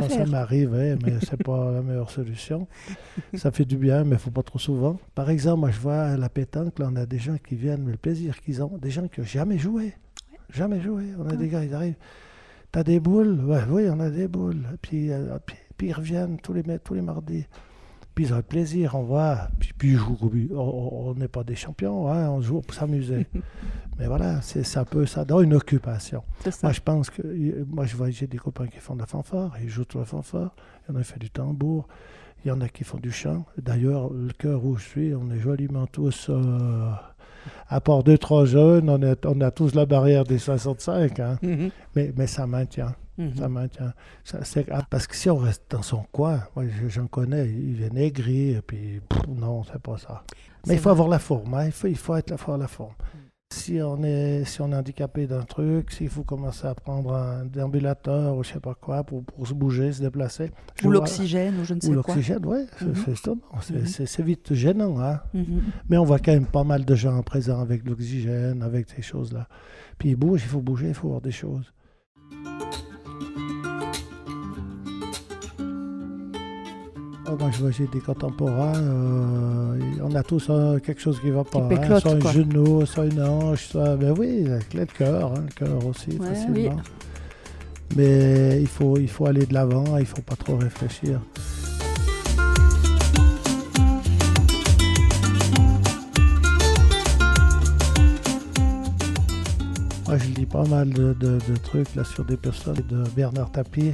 ça, 0.10 0.26
m'arrive, 0.26 0.74
hein, 0.74 0.98
mais 1.06 1.14
c'est 1.22 1.42
pas 1.42 1.72
la 1.72 1.82
meilleure 1.82 2.10
solution. 2.10 2.68
Ça 3.34 3.52
fait 3.52 3.66
du 3.66 3.78
bien, 3.78 4.04
mais 4.04 4.16
il 4.16 4.20
faut 4.20 4.32
pas 4.32 4.44
trop 4.44 4.60
souvent. 4.60 5.00
Par 5.16 5.30
exemple, 5.30 5.62
moi, 5.62 5.72
je 5.72 5.80
vois 5.80 6.02
à 6.02 6.18
la 6.18 6.30
pétanque, 6.30 6.78
là, 6.80 6.90
on 6.92 6.96
a 6.98 7.06
des 7.06 7.20
gens 7.20 7.38
qui 7.38 7.56
viennent, 7.56 7.84
mais 7.84 7.92
le 7.92 7.98
plaisir 7.98 8.40
qu'ils 8.42 8.62
ont, 8.62 8.78
des 8.78 8.92
gens 8.92 9.08
qui 9.08 9.22
n'ont 9.22 9.26
jamais 9.26 9.58
joué. 9.58 9.94
Jamais 10.54 10.82
joué. 10.82 11.06
On 11.18 11.28
a 11.28 11.36
des 11.36 11.48
gars, 11.48 11.64
ils 11.64 11.74
arrivent. 11.74 11.98
T'as 12.72 12.84
des 12.84 13.00
boules? 13.00 13.40
Ouais, 13.46 13.62
Oui, 13.70 13.84
on 13.90 14.00
a 14.00 14.10
des 14.10 14.28
boules. 14.28 14.64
Puis, 14.82 15.12
euh, 15.12 15.38
puis, 15.46 15.56
puis, 15.78 15.88
ils 15.88 15.94
reviennent 15.94 16.40
tous 16.40 16.54
les, 16.54 16.64
tous 16.80 16.94
les 16.94 17.02
mardis 17.02 17.46
puis 18.20 18.28
ils 18.28 18.34
ont 18.34 18.42
plaisir, 18.42 18.96
on 18.96 19.04
voit, 19.04 19.48
puis, 19.60 19.72
puis 19.78 19.96
on 20.54 21.14
n'est 21.16 21.30
pas 21.30 21.46
des 21.46 21.56
champions, 21.56 22.12
hein, 22.12 22.30
on 22.30 22.42
joue 22.42 22.60
pour 22.60 22.76
s'amuser. 22.76 23.26
Mais 23.98 24.08
voilà, 24.08 24.42
c'est 24.42 24.76
un 24.76 24.84
peu 24.84 25.06
ça, 25.06 25.24
dans 25.24 25.40
une 25.40 25.54
occupation. 25.54 26.22
Moi, 26.62 26.74
je 26.74 26.82
pense 26.82 27.10
que, 27.10 27.64
moi, 27.64 27.86
je 27.86 27.96
vois, 27.96 28.10
j'ai 28.10 28.28
des 28.28 28.38
copains 28.38 28.68
qui 28.68 28.80
font 28.80 28.96
de 28.96 29.00
la 29.00 29.06
fanfare, 29.06 29.54
ils 29.64 29.70
jouent 29.70 29.86
de 29.86 30.00
la 30.00 30.04
fanfare, 30.04 30.54
il 30.90 30.92
y 30.92 30.98
en 30.98 31.00
a 31.00 31.04
qui 31.04 31.08
font 31.14 31.18
du 31.18 31.30
tambour, 31.30 31.88
il 32.44 32.50
y 32.50 32.52
en 32.52 32.60
a 32.60 32.68
qui 32.68 32.84
font 32.84 32.98
du 32.98 33.10
chant. 33.10 33.46
D'ailleurs, 33.58 34.12
le 34.12 34.34
cœur 34.34 34.66
où 34.66 34.76
je 34.76 34.84
suis, 34.84 35.16
on 35.16 35.32
est 35.32 35.40
joliment 35.40 35.88
tous, 35.88 36.28
euh, 36.30 36.92
à 37.70 37.80
part 37.80 38.04
deux, 38.04 38.18
trois 38.18 38.44
jeunes, 38.44 38.90
on, 38.90 39.02
est, 39.02 39.26
on 39.26 39.40
a 39.40 39.50
tous 39.50 39.76
la 39.76 39.86
barrière 39.86 40.26
des 40.26 40.40
65, 40.40 41.20
hein. 41.22 41.38
Mhm. 41.42 41.70
mais, 41.96 42.12
mais 42.18 42.28
ça 42.28 42.46
maintient. 42.48 42.96
Mhm. 43.20 43.36
Ça 43.36 43.50
maintient. 43.50 43.94
Parce 44.90 45.08
que 45.08 45.16
si 45.16 45.30
on 45.30 45.38
reste 45.38 45.64
dans 45.70 45.82
son 45.82 46.04
coin, 46.12 46.42
moi 46.56 46.66
j'en 46.88 47.08
connais, 47.08 47.48
il 47.50 47.76
vient 47.76 47.96
aigri, 47.96 48.52
et 48.52 48.62
puis 48.62 49.02
non, 49.28 49.64
c'est 49.66 49.82
pas 49.82 49.98
ça. 49.98 50.24
Mais 50.66 50.76
il 50.76 50.80
faut 50.80 50.90
avoir 50.90 51.10
la 51.10 51.20
forme, 51.20 51.54
hein, 51.54 51.66
il, 51.66 51.72
faut, 51.72 51.88
il 51.88 51.98
faut 51.98 52.16
être 52.16 52.30
la, 52.30 52.58
la 52.58 52.68
forme. 52.68 52.94
Si 53.52 53.82
on, 53.82 54.04
est, 54.04 54.46
si 54.46 54.62
on 54.62 54.72
est 54.72 54.76
handicapé 54.76 55.26
d'un 55.26 55.42
truc, 55.42 55.92
s'il 55.92 56.10
faut 56.10 56.24
commencer 56.24 56.68
à 56.68 56.76
prendre 56.76 57.16
un 57.16 57.46
déambulateur 57.46 58.38
ou 58.38 58.44
je 58.44 58.54
sais 58.54 58.60
pas 58.60 58.76
quoi 58.76 59.04
pour, 59.04 59.24
pour 59.24 59.48
se 59.48 59.56
bouger, 59.56 59.92
se 59.92 60.02
déplacer. 60.02 60.52
Ou 60.84 60.92
l'oxygène 60.92 61.60
ou 61.60 61.66
je 61.66 61.74
ne 61.74 61.82
sais 61.82 61.88
quoi. 61.88 61.96
Ou 61.96 61.96
l'oxygène, 61.96 62.46
oui, 62.46 62.68
mhm. 62.82 63.86
c'est 63.88 64.22
vite 64.22 64.54
gênant. 64.54 65.02
Hein. 65.02 65.22
Mhm. 65.34 65.62
Mais 65.90 65.98
on 65.98 66.04
voit 66.04 66.20
quand 66.20 66.32
même 66.32 66.46
pas 66.46 66.64
mal 66.64 66.86
de 66.86 66.94
gens 66.94 67.22
présents 67.24 67.60
avec 67.60 67.90
l'oxygène, 67.90 68.62
avec 68.62 68.88
ces 68.88 69.02
choses-là. 69.02 69.48
Puis 69.98 70.10
ils 70.10 70.16
bougent, 70.16 70.44
il 70.44 70.50
faut 70.50 70.62
bouger, 70.62 70.90
il 70.90 70.94
faut 70.94 71.10
voir 71.10 71.22
des 71.22 71.32
choses. 71.32 71.74
Moi, 77.38 77.50
je 77.52 77.60
vois, 77.60 77.72
j'ai 77.72 77.88
des 77.88 78.00
contemporains, 78.00 78.76
euh, 78.76 79.80
on 80.02 80.16
a 80.16 80.24
tous 80.24 80.48
euh, 80.50 80.80
quelque 80.80 81.02
chose 81.02 81.20
qui 81.20 81.30
va 81.30 81.44
pas. 81.44 81.60
Hein, 81.60 82.00
soit 82.00 82.14
un 82.14 82.32
genou, 82.32 82.86
soit 82.86 83.06
une 83.06 83.22
hanche, 83.22 83.68
soit. 83.68 83.96
Ben 83.96 84.14
oui, 84.18 84.46
le 84.74 84.86
cœur, 84.86 85.34
hein, 85.34 85.44
le 85.46 85.54
cœur 85.54 85.86
aussi, 85.86 86.12
facilement. 86.18 86.78
Mais 87.96 88.62
il 88.62 88.68
faut, 88.68 88.98
il 88.98 89.10
faut 89.10 89.26
aller 89.26 89.46
de 89.46 89.54
l'avant, 89.54 89.98
il 89.98 90.02
ne 90.02 90.06
faut 90.06 90.22
pas 90.22 90.36
trop 90.36 90.58
réfléchir. 90.58 91.20
Moi, 100.08 100.18
je 100.18 100.40
lis 100.40 100.46
pas 100.46 100.66
mal 100.66 100.90
de, 100.90 101.14
de, 101.14 101.38
de 101.48 101.56
trucs 101.62 101.94
là 101.96 102.04
sur 102.04 102.26
des 102.26 102.38
personnes 102.38 102.82
de 102.90 103.04
Bernard 103.16 103.52
Tapie 103.52 103.94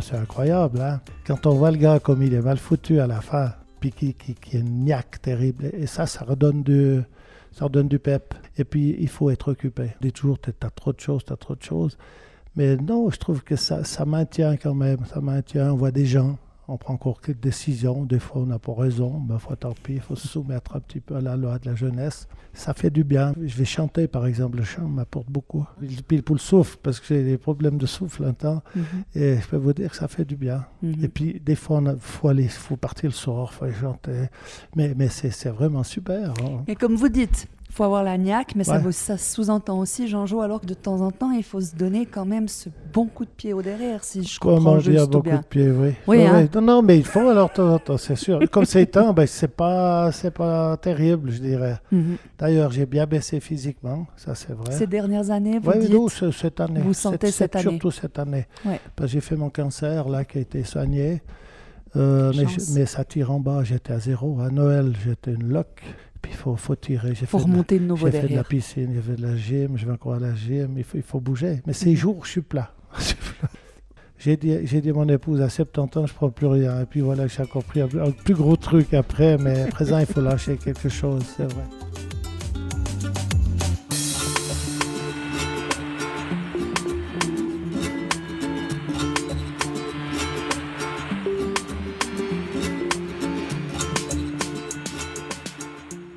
c'est 0.00 0.16
incroyable. 0.16 0.80
Hein. 0.80 1.00
Quand 1.26 1.46
on 1.46 1.54
voit 1.54 1.70
le 1.70 1.76
gars 1.76 2.00
comme 2.00 2.22
il 2.22 2.34
est 2.34 2.40
mal 2.40 2.58
foutu 2.58 3.00
à 3.00 3.06
la 3.06 3.20
fin, 3.20 3.52
puis 3.78 3.92
qui, 3.92 4.14
qui, 4.14 4.34
qui 4.34 4.56
est 4.56 4.62
niaque 4.62 5.22
terrible, 5.22 5.70
et 5.72 5.86
ça, 5.86 6.06
ça 6.06 6.24
redonne 6.24 6.62
du, 6.62 7.00
ça 7.52 7.66
redonne 7.66 7.88
du 7.88 7.98
pep. 7.98 8.34
Et 8.58 8.64
puis, 8.64 8.96
il 8.98 9.08
faut 9.08 9.30
être 9.30 9.52
occupé. 9.52 9.90
On 10.00 10.06
dit 10.06 10.12
toujours, 10.12 10.40
tu 10.40 10.50
as 10.50 10.70
trop 10.70 10.92
de 10.92 11.00
choses, 11.00 11.24
tu 11.24 11.32
as 11.32 11.36
trop 11.36 11.54
de 11.54 11.62
choses. 11.62 11.96
Mais 12.56 12.76
non, 12.76 13.10
je 13.10 13.18
trouve 13.18 13.42
que 13.42 13.56
ça, 13.56 13.84
ça 13.84 14.04
maintient 14.04 14.56
quand 14.56 14.74
même, 14.74 15.04
ça 15.06 15.20
maintient. 15.20 15.72
On 15.72 15.76
voit 15.76 15.92
des 15.92 16.06
gens, 16.06 16.38
on 16.70 16.76
prend 16.76 16.94
encore 16.94 17.20
quelques 17.20 17.40
décisions. 17.40 18.04
Des 18.04 18.18
fois, 18.18 18.42
on 18.42 18.46
n'a 18.46 18.58
pas 18.58 18.72
raison. 18.74 19.20
Ben, 19.20 19.38
fois, 19.38 19.56
tant 19.56 19.72
pis, 19.72 19.94
il 19.94 20.00
faut 20.00 20.16
se 20.16 20.28
soumettre 20.28 20.76
un 20.76 20.80
petit 20.80 21.00
peu 21.00 21.16
à 21.16 21.20
la 21.20 21.36
loi 21.36 21.58
de 21.58 21.68
la 21.68 21.74
jeunesse. 21.74 22.28
Ça 22.52 22.74
fait 22.74 22.90
du 22.90 23.04
bien. 23.04 23.34
Je 23.42 23.56
vais 23.56 23.64
chanter, 23.64 24.06
par 24.08 24.26
exemple. 24.26 24.58
Le 24.58 24.64
chant 24.64 24.88
m'apporte 24.88 25.28
beaucoup. 25.28 25.66
Puis 26.06 26.22
pour 26.22 26.36
le 26.36 26.40
souffle, 26.40 26.78
parce 26.82 27.00
que 27.00 27.06
j'ai 27.08 27.24
des 27.24 27.38
problèmes 27.38 27.76
de 27.76 27.86
souffle 27.86 28.24
un 28.24 28.32
temps. 28.32 28.62
Mhm. 28.74 28.84
Et 29.14 29.36
je 29.36 29.48
peux 29.48 29.56
vous 29.56 29.72
dire 29.72 29.90
que 29.90 29.96
ça 29.96 30.08
fait 30.08 30.24
du 30.24 30.36
bien. 30.36 30.64
Mhm. 30.82 31.04
Et 31.04 31.08
puis, 31.08 31.40
des 31.44 31.56
fois, 31.56 31.82
il 31.84 31.96
faut, 31.98 32.28
aller, 32.28 32.48
faut 32.48 32.76
partir 32.76 33.10
le 33.10 33.14
soir, 33.14 33.50
il 33.52 33.56
faut 33.56 33.64
aller 33.64 33.74
chanter. 33.74 34.28
Mais, 34.76 34.94
mais 34.96 35.08
c'est 35.08 35.50
vraiment 35.50 35.82
super. 35.82 36.30
Hein. 36.42 36.64
Et 36.66 36.76
comme 36.76 36.94
vous 36.94 37.08
dites, 37.08 37.48
faut 37.70 37.84
avoir 37.84 38.02
la 38.02 38.18
niaque, 38.18 38.54
mais 38.56 38.64
ça, 38.64 38.80
ça 38.92 39.16
sous-entend 39.16 39.78
aussi, 39.78 40.08
Jean-Jo, 40.08 40.40
alors 40.40 40.60
que 40.60 40.66
de 40.66 40.74
temps 40.74 41.00
en 41.00 41.10
temps, 41.10 41.30
il 41.30 41.42
faut 41.42 41.60
se 41.60 41.74
donner 41.74 42.06
quand 42.06 42.24
même 42.24 42.48
ce 42.48 42.68
bon 42.92 43.06
coup 43.06 43.24
de 43.24 43.30
pied 43.30 43.52
au 43.52 43.62
derrière, 43.62 44.02
si 44.04 44.24
je 44.24 44.38
comprends 44.38 44.78
juste 44.80 44.90
dire 44.90 45.08
bon 45.08 45.22
coup 45.22 45.30
de 45.30 45.46
pied, 45.48 45.70
oui. 45.70 45.94
Oui, 46.06 46.26
hein. 46.26 46.48
Non, 46.54 46.60
non, 46.60 46.82
mais 46.82 46.98
il 46.98 47.04
faut 47.04 47.28
alors 47.28 47.48
de 47.48 47.54
temps 47.54 47.72
en 47.72 47.78
temps, 47.78 47.96
c'est 47.96 48.16
sûr. 48.16 48.40
Comme 48.50 48.64
c'est 48.64 48.86
temps, 48.86 49.12
ben, 49.12 49.26
c'est 49.26 49.54
pas, 49.54 50.10
c'est 50.12 50.32
pas 50.32 50.76
terrible, 50.76 51.30
je 51.30 51.40
dirais. 51.40 51.78
Mhm. 51.92 52.16
D'ailleurs, 52.38 52.70
j'ai 52.72 52.86
bien 52.86 53.06
baissé 53.06 53.40
physiquement, 53.40 54.06
ça 54.16 54.34
c'est 54.34 54.52
vrai. 54.52 54.72
Ces 54.72 54.86
dernières 54.86 55.30
années, 55.30 55.58
vous 55.58 55.70
oui, 55.70 55.88
dites 55.88 56.32
cette 56.32 56.60
année. 56.60 56.80
Vous 56.80 56.94
sentez 56.94 57.30
cette 57.30 57.54
année 57.54 57.62
Surtout 57.62 57.90
cette 57.90 58.18
année. 58.18 58.46
j'ai 59.04 59.20
fait 59.20 59.36
mon 59.36 59.50
cancer, 59.50 60.08
là, 60.08 60.24
qui 60.24 60.38
a 60.38 60.40
été 60.40 60.64
soigné. 60.64 61.22
Euh, 61.96 62.32
mais, 62.36 62.44
mais, 62.74 62.86
ça 62.86 63.04
tire 63.04 63.32
en 63.32 63.40
bas, 63.40 63.64
j'étais 63.64 63.92
à 63.92 63.98
zéro. 63.98 64.40
À 64.40 64.50
Noël, 64.50 64.92
j'étais 65.04 65.32
une 65.32 65.48
loque. 65.48 65.82
Puis 66.22 66.32
il 66.32 66.36
faut, 66.36 66.56
faut 66.56 66.74
tirer. 66.74 67.10
Il 67.10 67.26
faut 67.26 67.38
remonter 67.38 67.78
de, 67.78 67.84
nouveau 67.84 68.08
derrière. 68.08 68.22
J'ai 68.22 68.28
fait 68.28 68.34
de 68.34 68.38
la 68.38 68.44
piscine, 68.44 68.92
j'ai 68.94 69.02
fait 69.02 69.16
de 69.16 69.26
la 69.26 69.36
gym, 69.36 69.76
je 69.76 69.86
vais 69.86 69.92
encore 69.92 70.14
à 70.14 70.18
la 70.18 70.34
gym. 70.34 70.74
Il 70.76 70.84
faut, 70.84 70.98
il 70.98 71.02
faut 71.02 71.20
bouger. 71.20 71.62
Mais 71.66 71.72
ces 71.72 71.90
mhm. 71.90 71.96
jours, 71.96 72.24
je 72.24 72.30
suis 72.30 72.40
plat. 72.40 72.72
j'ai 74.18 74.36
dit, 74.36 74.58
j'ai 74.64 74.80
dit 74.80 74.90
à 74.90 74.92
mon 74.92 75.08
épouse, 75.08 75.40
à 75.40 75.48
70 75.48 75.98
ans, 75.98 76.06
je 76.06 76.12
ne 76.12 76.16
prends 76.16 76.30
plus 76.30 76.46
rien. 76.46 76.82
Et 76.82 76.86
puis 76.86 77.00
voilà, 77.00 77.26
j'ai 77.26 77.42
encore 77.42 77.64
pris 77.64 77.80
un, 77.80 77.88
un 78.00 78.10
plus 78.10 78.34
gros 78.34 78.56
truc 78.56 78.94
après. 78.94 79.38
Mais 79.38 79.62
à 79.62 79.66
présent, 79.68 79.98
il 79.98 80.06
faut 80.06 80.20
lâcher 80.20 80.56
quelque 80.56 80.88
chose, 80.88 81.22
c'est 81.36 81.44
vrai. 81.44 81.64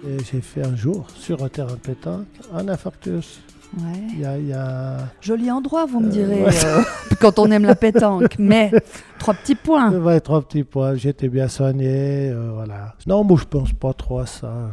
J'ai 0.04 0.42
fait 0.42 0.66
un 0.66 0.76
jour 0.76 1.08
sur 1.16 1.44
un 1.44 1.50
terrain 1.50 1.74
de 1.74 1.80
pétanque 1.80 2.28
un 2.54 2.68
infarctus. 2.68 3.42
Ouais. 3.78 4.20
Y 4.20 4.54
a, 4.54 4.98
Joli 5.20 5.50
endroit, 5.50 5.86
vous 5.86 6.00
me 6.00 6.08
euh, 6.08 6.12
direz, 6.12 6.46
euh, 6.46 6.84
quand 7.20 7.40
on 7.40 7.50
aime 7.50 7.66
la 7.66 7.76
pétanque. 7.76 8.36
Mais 8.40 8.72
trois 9.18 9.34
petits 9.34 9.56
points. 9.56 9.92
Ouais, 9.92 10.20
trois 10.20 10.42
petits 10.44 10.64
points. 10.64 10.96
J'étais 10.96 11.28
bien 11.28 11.48
soigné. 11.48 12.30
Euh, 12.30 12.52
voilà. 12.54 12.96
Non, 13.08 13.24
moi, 13.24 13.38
je 13.40 13.46
pense 13.46 13.74
pas 13.74 13.94
trop 13.94 14.20
à 14.20 14.28
ça. 14.28 14.70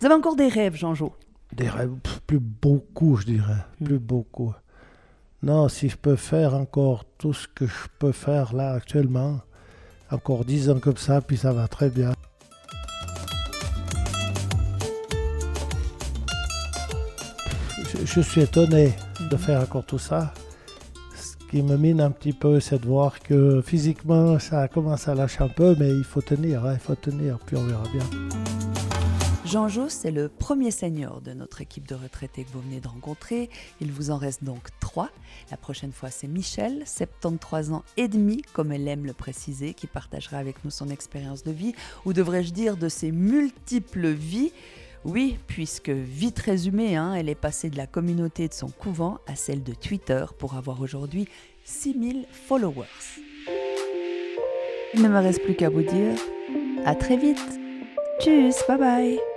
Vous 0.00 0.06
avez 0.06 0.14
encore 0.14 0.34
des 0.34 0.48
rêves, 0.48 0.74
Jean-Jo? 0.74 1.12
Des 1.52 1.68
rêves, 1.68 1.92
plus 2.26 2.40
beaucoup, 2.40 3.16
je 3.16 3.26
dirais. 3.26 3.64
Hmm. 3.80 3.84
Plus 3.84 3.98
beaucoup. 3.98 4.52
Non, 5.42 5.68
si 5.68 5.88
je 5.88 5.96
peux 5.96 6.16
faire 6.16 6.54
encore 6.54 7.04
tout 7.18 7.32
ce 7.32 7.46
que 7.46 7.66
je 7.66 7.86
peux 8.00 8.12
faire 8.12 8.52
là 8.52 8.72
actuellement, 8.72 9.40
encore 10.10 10.44
dix 10.44 10.70
ans 10.70 10.80
comme 10.80 10.96
ça, 10.96 11.20
puis 11.20 11.36
ça 11.36 11.52
va 11.52 11.68
très 11.68 11.88
bien. 11.88 12.12
Je 18.06 18.20
suis 18.20 18.40
étonné 18.40 18.94
de 19.30 19.36
faire 19.36 19.60
encore 19.60 19.84
tout 19.84 19.98
ça. 19.98 20.32
Ce 21.16 21.36
qui 21.50 21.62
me 21.62 21.76
mine 21.76 22.00
un 22.00 22.12
petit 22.12 22.32
peu, 22.32 22.60
c'est 22.60 22.78
de 22.78 22.86
voir 22.86 23.20
que 23.20 23.60
physiquement, 23.60 24.38
ça 24.38 24.68
commence 24.68 25.08
à 25.08 25.14
lâcher 25.14 25.42
un 25.42 25.48
peu, 25.48 25.74
mais 25.78 25.90
il 25.90 26.04
faut 26.04 26.22
tenir, 26.22 26.64
hein, 26.64 26.74
il 26.74 26.80
faut 26.80 26.94
tenir, 26.94 27.38
puis 27.44 27.56
on 27.56 27.64
verra 27.64 27.82
bien. 27.92 28.04
Jean 29.44 29.68
Jos, 29.68 29.88
c'est 29.88 30.10
le 30.10 30.28
premier 30.28 30.70
senior 30.70 31.20
de 31.20 31.32
notre 31.32 31.60
équipe 31.60 31.86
de 31.86 31.94
retraités 31.94 32.44
que 32.44 32.50
vous 32.50 32.60
venez 32.60 32.80
de 32.80 32.88
rencontrer. 32.88 33.50
Il 33.80 33.92
vous 33.92 34.10
en 34.10 34.16
reste 34.16 34.42
donc 34.42 34.68
trois. 34.80 35.10
La 35.50 35.56
prochaine 35.56 35.92
fois, 35.92 36.10
c'est 36.10 36.26
Michel, 36.28 36.82
73 36.84 37.72
ans 37.72 37.84
et 37.96 38.08
demi, 38.08 38.42
comme 38.52 38.72
elle 38.72 38.86
aime 38.88 39.04
le 39.04 39.12
préciser, 39.12 39.74
qui 39.74 39.86
partagera 39.86 40.38
avec 40.38 40.64
nous 40.64 40.70
son 40.70 40.88
expérience 40.90 41.42
de 41.42 41.52
vie, 41.52 41.74
ou 42.04 42.12
devrais-je 42.12 42.52
dire 42.52 42.76
de 42.76 42.88
ses 42.88 43.12
multiples 43.12 44.08
vies. 44.08 44.52
Oui, 45.06 45.38
puisque 45.46 45.90
vite 45.90 46.40
résumé, 46.40 46.96
hein, 46.96 47.14
elle 47.14 47.28
est 47.28 47.36
passée 47.36 47.70
de 47.70 47.76
la 47.76 47.86
communauté 47.86 48.48
de 48.48 48.52
son 48.52 48.68
couvent 48.68 49.18
à 49.28 49.36
celle 49.36 49.62
de 49.62 49.72
Twitter 49.72 50.26
pour 50.36 50.54
avoir 50.54 50.80
aujourd'hui 50.80 51.28
6000 51.64 52.26
followers. 52.28 52.86
Il 54.94 55.02
ne 55.02 55.08
me 55.08 55.18
reste 55.18 55.44
plus 55.44 55.54
qu'à 55.54 55.70
vous 55.70 55.82
dire 55.82 56.16
à 56.84 56.96
très 56.96 57.16
vite. 57.16 57.38
Tchuss, 58.20 58.64
bye 58.66 58.78
bye 58.78 59.35